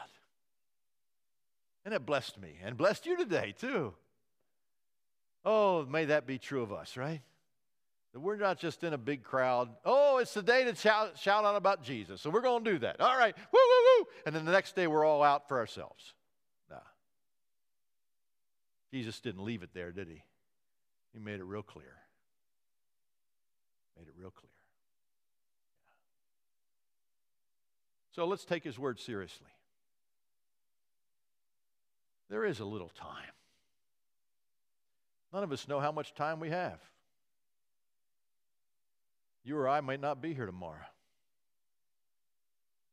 And 1.86 1.94
it 1.94 2.04
blessed 2.04 2.42
me 2.42 2.56
and 2.64 2.76
blessed 2.76 3.06
you 3.06 3.16
today, 3.16 3.54
too. 3.58 3.94
Oh, 5.46 5.86
may 5.86 6.06
that 6.06 6.26
be 6.26 6.40
true 6.40 6.64
of 6.64 6.74
us, 6.74 6.98
right? 6.98 7.22
That 8.14 8.22
we're 8.22 8.38
not 8.38 8.58
just 8.58 8.84
in 8.84 8.94
a 8.94 8.98
big 8.98 9.24
crowd. 9.24 9.70
Oh, 9.86 10.18
it's 10.18 10.34
the 10.34 10.42
day 10.42 10.64
to 10.64 10.74
shout, 10.74 11.20
shout 11.20 11.46
out 11.46 11.56
about 11.56 11.84
Jesus. 11.84 12.22
So 12.22 12.32
we're 12.32 12.42
going 12.42 12.64
to 12.64 12.72
do 12.72 12.80
that. 12.80 13.00
All 13.00 13.16
right. 13.16 13.36
Woo, 13.38 13.60
woo, 13.60 14.00
woo. 14.00 14.08
And 14.26 14.36
then 14.36 14.46
the 14.46 14.52
next 14.52 14.76
day 14.76 14.88
we're 14.88 15.06
all 15.06 15.22
out 15.22 15.48
for 15.48 15.60
ourselves. 15.60 16.14
Nah. 16.72 16.78
Jesus 18.92 19.20
didn't 19.20 19.46
leave 19.46 19.62
it 19.62 19.70
there, 19.76 19.92
did 19.92 20.08
he? 20.08 20.24
He 21.18 21.24
made 21.24 21.40
it 21.40 21.46
real 21.46 21.64
clear. 21.64 21.96
Made 23.98 24.08
it 24.08 24.14
real 24.20 24.30
clear. 24.30 24.52
So 28.12 28.26
let's 28.26 28.46
take 28.46 28.64
his 28.64 28.78
word 28.78 29.00
seriously. 29.00 29.48
There 32.30 32.46
is 32.46 32.60
a 32.60 32.66
little 32.66 32.90
time. 32.90 33.34
None 35.34 35.42
of 35.42 35.52
us 35.52 35.68
know 35.68 35.80
how 35.80 35.92
much 35.92 36.14
time 36.14 36.40
we 36.40 36.52
have. 36.52 36.80
You 39.44 39.58
or 39.58 39.68
I 39.68 39.82
might 39.82 40.02
not 40.02 40.22
be 40.22 40.36
here 40.36 40.46
tomorrow. 40.46 40.86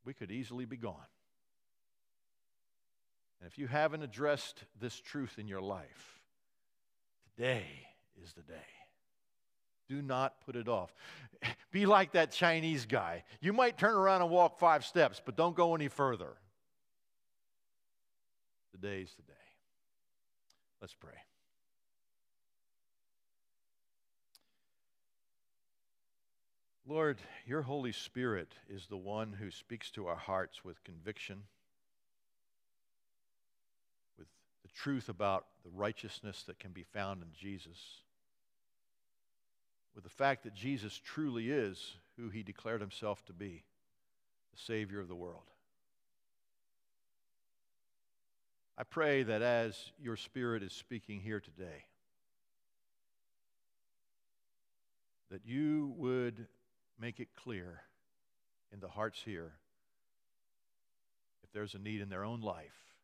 We 0.07 0.15
could 0.15 0.31
easily 0.31 0.65
be 0.65 0.79
gone. 0.79 0.95
And 3.41 3.51
if 3.51 3.59
you 3.59 3.67
haven't 3.67 4.03
addressed 4.03 4.65
this 4.81 4.99
truth 4.99 5.35
in 5.39 5.47
your 5.47 5.61
life, 5.61 6.23
today 7.37 7.67
is 8.23 8.33
the 8.33 8.43
day. 8.43 8.55
Do 9.89 10.01
not 10.01 10.41
put 10.45 10.57
it 10.57 10.69
off. 10.69 10.95
Be 11.71 11.87
like 11.87 12.13
that 12.13 12.33
Chinese 12.33 12.87
guy. 12.87 13.25
You 13.41 13.53
might 13.53 13.77
turn 13.77 13.95
around 13.95 14.23
and 14.23 14.31
walk 14.31 14.59
five 14.59 14.85
steps, 14.85 15.21
but 15.25 15.37
don't 15.37 15.55
go 15.55 15.75
any 15.75 15.89
further. 15.89 16.35
Today's 18.73 19.13
the 19.17 19.23
day. 19.23 19.39
Let's 20.81 20.95
pray. 20.95 21.13
Lord, 26.87 27.19
your 27.47 27.63
Holy 27.63 27.93
Spirit 27.93 28.53
is 28.69 28.87
the 28.87 28.97
one 28.97 29.33
who 29.33 29.51
speaks 29.51 29.91
to 29.93 30.07
our 30.07 30.17
hearts 30.17 30.65
with 30.65 30.85
conviction, 30.85 31.43
with 34.19 34.29
the 34.63 34.69
truth 34.75 35.09
about 35.09 35.47
the 35.65 35.71
righteousness 35.71 36.43
that 36.47 36.59
can 36.59 36.73
be 36.73 36.83
found 36.83 37.23
in 37.23 37.29
Jesus 37.33 38.04
with 39.95 40.05
the 40.05 40.11
fact 40.11 40.45
that 40.45 40.55
Jesus 40.55 41.01
truly 41.05 41.51
is 41.51 41.95
who 42.17 42.29
he 42.29 42.43
declared 42.43 42.81
himself 42.81 43.25
to 43.27 43.33
be 43.33 43.65
the 44.53 44.61
Savior 44.61 45.01
of 45.01 45.09
the 45.09 45.15
world. 45.15 45.51
I 48.77 48.83
pray 48.83 49.23
that 49.23 49.43
as 49.43 49.93
your 50.03 50.17
Spirit 50.17 50.63
is 50.63 50.73
speaking 50.73 51.21
here 51.21 51.41
today, 51.41 51.85
that 55.31 55.43
you 55.45 55.95
would 55.97 56.47
make 57.01 57.21
it 57.21 57.29
clear 57.37 57.83
in 58.73 58.81
the 58.81 58.89
hearts 58.89 59.21
here 59.25 59.53
if 61.45 61.53
there's 61.53 61.75
a 61.75 61.79
need 61.79 62.01
in 62.01 62.09
their 62.09 62.25
own 62.25 62.41
life 62.41 62.95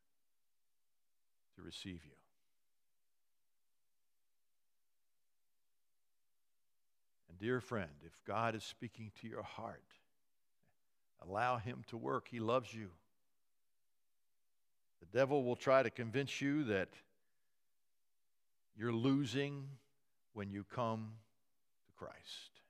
to 1.57 1.63
receive 1.63 2.01
you. 2.05 2.20
Dear 7.41 7.61
friend, 7.61 7.91
if 8.05 8.13
God 8.27 8.55
is 8.55 8.63
speaking 8.63 9.11
to 9.21 9.29
your 9.29 9.43
heart, 9.43 9.83
allow 11.27 11.57
Him 11.57 11.83
to 11.89 11.97
work. 11.97 12.29
He 12.31 12.39
loves 12.39 12.73
you. 12.73 12.91
The 15.01 15.19
devil 15.19 15.43
will 15.43 15.57
try 15.57 15.83
to 15.83 15.91
convince 15.91 16.41
you 16.41 16.65
that 16.65 16.91
you're 18.77 18.93
losing 18.93 19.65
when 20.35 20.51
you 20.51 20.65
come 20.65 21.13
to 21.87 21.93
Christ. 21.95 22.61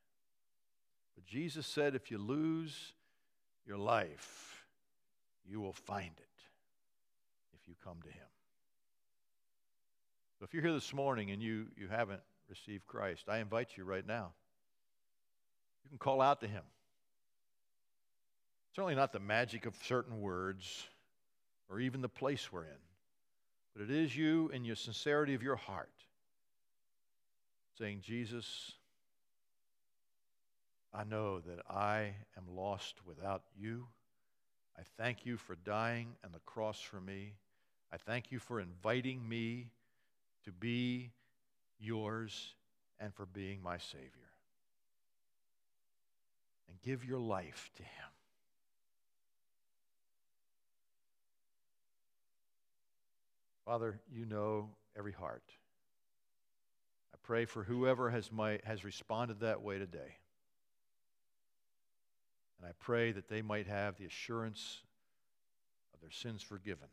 But 1.17 1.27
Jesus 1.27 1.67
said, 1.67 1.95
if 1.95 2.11
you 2.11 2.19
lose 2.19 2.93
your 3.67 3.79
life, 3.79 4.65
you 5.49 5.61
will 5.61 5.73
find 5.73 6.13
it 6.17 6.43
if 7.53 7.69
you 7.69 7.75
come 7.85 7.99
to 8.03 8.09
Him. 8.09 8.27
So 10.39 10.45
if 10.45 10.55
you're 10.55 10.63
here 10.63 10.73
this 10.73 10.95
morning 10.95 11.33
and 11.33 11.43
you, 11.43 11.67
you 11.77 11.89
haven't 11.89 12.21
received 12.49 12.87
Christ, 12.87 13.25
I 13.29 13.39
invite 13.39 13.77
you 13.77 13.85
right 13.85 14.07
now. 14.07 14.33
You 15.85 15.91
can 15.91 15.99
call 15.99 16.21
out 16.21 16.41
to 16.41 16.47
Him. 16.47 16.63
Certainly 18.75 18.95
not 18.95 19.13
the 19.13 19.21
magic 19.21 19.67
of 19.67 19.75
certain 19.85 20.21
words 20.21 20.87
or 21.69 21.81
even 21.81 22.01
the 22.01 22.09
place 22.09 22.53
we're 22.53 22.65
in, 22.65 22.81
but 23.75 23.83
it 23.83 23.91
is 23.91 24.17
you 24.17 24.51
in 24.53 24.65
your 24.65 24.77
sincerity 24.77 25.35
of 25.35 25.43
your 25.43 25.57
heart 25.57 25.91
saying, 27.81 28.01
Jesus, 28.03 28.73
I 30.93 31.05
know 31.05 31.41
that 31.41 31.61
I 31.71 32.15
am 32.37 32.45
lost 32.55 32.97
without 33.07 33.43
you. 33.59 33.87
I 34.79 34.83
thank 34.99 35.25
you 35.25 35.39
for 35.39 35.57
dying 35.57 36.09
on 36.25 36.33
the 36.33 36.41
cross 36.41 36.79
for 36.81 37.01
me. 37.01 37.33
I 37.93 37.97
thank 37.97 38.31
you 38.31 38.39
for 38.39 38.61
inviting 38.61 39.27
me 39.27 39.71
to 40.45 40.53
be 40.53 41.11
yours 41.79 42.55
and 42.99 43.15
for 43.15 43.25
being 43.27 43.63
my 43.63 43.79
Savior. 43.79 44.20
And 46.71 46.81
give 46.83 47.05
your 47.05 47.19
life 47.19 47.71
to 47.77 47.83
Him. 47.83 48.11
Father, 53.67 54.01
you 54.13 54.25
know 54.25 54.71
every 54.97 55.13
heart. 55.13 55.45
I 57.13 57.19
pray 57.23 57.45
for 57.45 57.63
whoever 57.63 58.11
has, 58.11 58.33
my, 58.33 58.61
has 58.65 58.85
responded 58.85 59.41
that 59.41 59.63
way 59.63 59.79
today. 59.79 60.17
And 62.59 62.69
I 62.69 62.73
pray 62.79 63.13
that 63.13 63.29
they 63.29 63.43
might 63.43 63.67
have 63.67 63.97
the 63.97 64.07
assurance 64.07 64.81
of 65.95 66.01
their 66.01 66.11
sins 66.11 66.43
forgiven. 66.43 66.89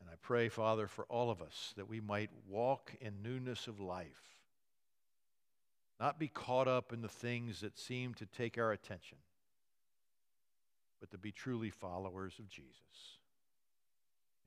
And 0.00 0.08
I 0.10 0.14
pray, 0.22 0.48
Father, 0.48 0.86
for 0.86 1.04
all 1.06 1.30
of 1.30 1.42
us 1.42 1.74
that 1.76 1.88
we 1.88 2.00
might 2.00 2.30
walk 2.48 2.92
in 3.00 3.22
newness 3.22 3.66
of 3.66 3.80
life, 3.80 4.29
not 6.00 6.18
be 6.18 6.28
caught 6.28 6.66
up 6.66 6.92
in 6.94 7.02
the 7.02 7.08
things 7.08 7.60
that 7.60 7.78
seem 7.78 8.14
to 8.14 8.24
take 8.24 8.56
our 8.56 8.72
attention, 8.72 9.18
but 10.98 11.10
to 11.10 11.18
be 11.18 11.30
truly 11.30 11.68
followers 11.68 12.38
of 12.38 12.48
Jesus. 12.48 13.18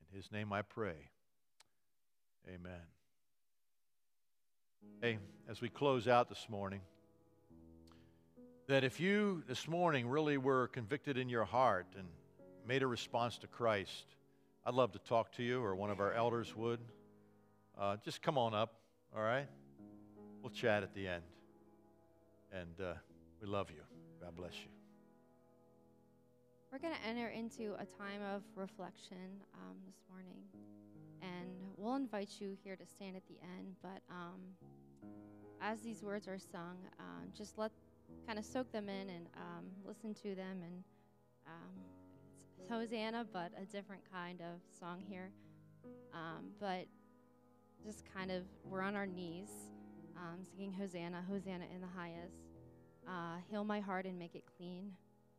In 0.00 0.16
his 0.16 0.32
name 0.32 0.52
I 0.52 0.62
pray. 0.62 1.10
Amen. 2.48 2.72
Hey, 5.00 5.18
as 5.48 5.60
we 5.60 5.68
close 5.68 6.08
out 6.08 6.28
this 6.28 6.48
morning, 6.50 6.80
that 8.66 8.82
if 8.82 8.98
you 8.98 9.44
this 9.46 9.68
morning 9.68 10.08
really 10.08 10.38
were 10.38 10.68
convicted 10.68 11.16
in 11.16 11.28
your 11.28 11.44
heart 11.44 11.86
and 11.96 12.08
made 12.66 12.82
a 12.82 12.86
response 12.86 13.38
to 13.38 13.46
Christ, 13.46 14.06
I'd 14.66 14.74
love 14.74 14.92
to 14.92 14.98
talk 14.98 15.32
to 15.32 15.42
you, 15.42 15.62
or 15.62 15.76
one 15.76 15.90
of 15.90 16.00
our 16.00 16.12
elders 16.14 16.56
would. 16.56 16.80
Uh, 17.78 17.96
just 18.04 18.22
come 18.22 18.38
on 18.38 18.54
up, 18.54 18.74
all 19.14 19.22
right? 19.22 19.46
We'll 20.42 20.50
chat 20.50 20.82
at 20.82 20.94
the 20.94 21.06
end. 21.06 21.22
And 22.54 22.80
uh, 22.80 22.94
we 23.40 23.48
love 23.48 23.68
you. 23.70 23.82
God 24.20 24.36
bless 24.36 24.52
you. 24.54 24.70
We're 26.70 26.78
going 26.78 26.94
to 26.94 27.08
enter 27.08 27.28
into 27.28 27.74
a 27.74 27.84
time 27.84 28.22
of 28.32 28.42
reflection 28.54 29.42
um, 29.54 29.76
this 29.84 29.96
morning. 30.08 30.38
And 31.20 31.50
we'll 31.76 31.96
invite 31.96 32.30
you 32.38 32.56
here 32.62 32.76
to 32.76 32.86
stand 32.86 33.16
at 33.16 33.26
the 33.26 33.34
end. 33.42 33.74
But 33.82 34.02
um, 34.08 34.40
as 35.60 35.80
these 35.80 36.04
words 36.04 36.28
are 36.28 36.38
sung, 36.38 36.76
uh, 37.00 37.26
just 37.36 37.58
let 37.58 37.72
kind 38.24 38.38
of 38.38 38.44
soak 38.44 38.70
them 38.70 38.88
in 38.88 39.10
and 39.10 39.26
um, 39.36 39.64
listen 39.84 40.14
to 40.14 40.36
them. 40.36 40.62
And 40.64 40.84
um, 41.48 41.74
it's 42.60 42.70
Hosanna, 42.70 43.26
but 43.32 43.50
a 43.60 43.64
different 43.64 44.02
kind 44.12 44.40
of 44.40 44.60
song 44.78 45.02
here. 45.08 45.32
Um, 46.12 46.50
but 46.60 46.86
just 47.84 48.04
kind 48.14 48.30
of, 48.30 48.44
we're 48.64 48.82
on 48.82 48.94
our 48.94 49.06
knees 49.06 49.50
um, 50.16 50.44
singing 50.44 50.72
Hosanna, 50.72 51.24
Hosanna 51.28 51.64
in 51.74 51.80
the 51.80 51.88
highest. 51.94 52.43
Uh, 53.06 53.36
heal 53.50 53.64
my 53.64 53.80
heart 53.80 54.06
and 54.06 54.18
make 54.18 54.34
it 54.34 54.44
clean. 54.56 54.92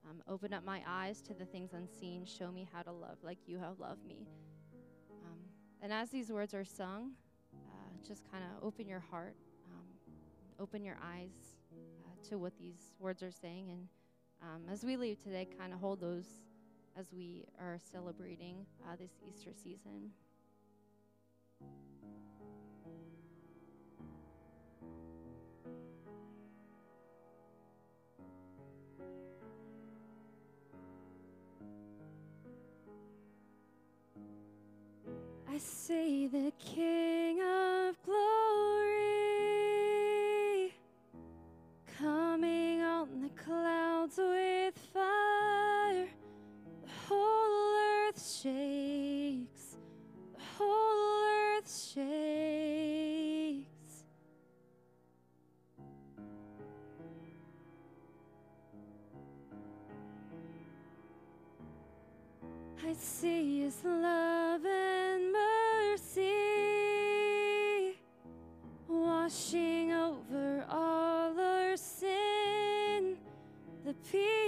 Um, 0.07 0.21
open 0.27 0.53
up 0.53 0.63
my 0.63 0.81
eyes 0.87 1.21
to 1.23 1.33
the 1.33 1.45
things 1.45 1.73
unseen. 1.73 2.25
Show 2.25 2.51
me 2.51 2.67
how 2.71 2.83
to 2.83 2.91
love 2.91 3.17
like 3.23 3.39
you 3.47 3.57
have 3.57 3.79
loved 3.79 4.05
me. 4.05 4.27
Um, 5.23 5.39
and 5.81 5.91
as 5.91 6.09
these 6.09 6.31
words 6.31 6.53
are 6.53 6.65
sung, 6.65 7.11
uh, 7.53 8.07
just 8.07 8.29
kind 8.31 8.43
of 8.43 8.63
open 8.63 8.87
your 8.87 8.99
heart, 8.99 9.35
um, 9.71 9.87
open 10.59 10.83
your 10.83 10.97
eyes 11.03 11.55
to 12.29 12.37
what 12.37 12.57
these 12.57 12.93
words 12.99 13.23
are 13.23 13.31
saying. 13.31 13.69
And 13.71 13.87
um, 14.41 14.61
as 14.71 14.83
we 14.83 14.97
leave 14.97 15.21
today, 15.21 15.47
kind 15.57 15.73
of 15.73 15.79
hold 15.79 16.01
those 16.01 16.25
as 16.97 17.11
we 17.11 17.45
are 17.59 17.77
celebrating 17.91 18.65
uh, 18.87 18.95
this 18.95 19.11
Easter 19.27 19.51
season. 19.53 20.11
I 35.55 35.57
see 35.57 36.27
the 36.27 36.51
King 36.59 37.39
of 37.41 37.95
glory. 38.03 38.25
coming 41.97 42.81
on 42.81 43.21
the 43.21 43.29
clouds 43.41 44.17
with 44.17 44.77
fire. 44.93 46.09
The 46.83 46.89
whole 47.07 47.77
earth 48.09 48.19
shakes, 48.19 49.77
the 50.33 50.43
whole 50.57 51.23
earth 51.55 51.69
shakes. 51.93 53.65
I 62.85 62.93
see 62.93 63.61
his 63.61 63.77
love 63.85 64.65
and 64.65 65.34
mercy 65.95 66.29
washing 68.89 69.93
over 69.93 70.65
all 70.69 71.39
our 71.39 71.77
sin. 71.77 73.15
The 73.85 73.93
people 74.11 74.44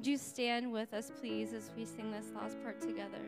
Would 0.00 0.06
you 0.06 0.16
stand 0.16 0.72
with 0.72 0.94
us, 0.94 1.12
please, 1.20 1.52
as 1.52 1.68
we 1.76 1.84
sing 1.84 2.10
this 2.10 2.32
last 2.34 2.56
part 2.62 2.80
together? 2.80 3.20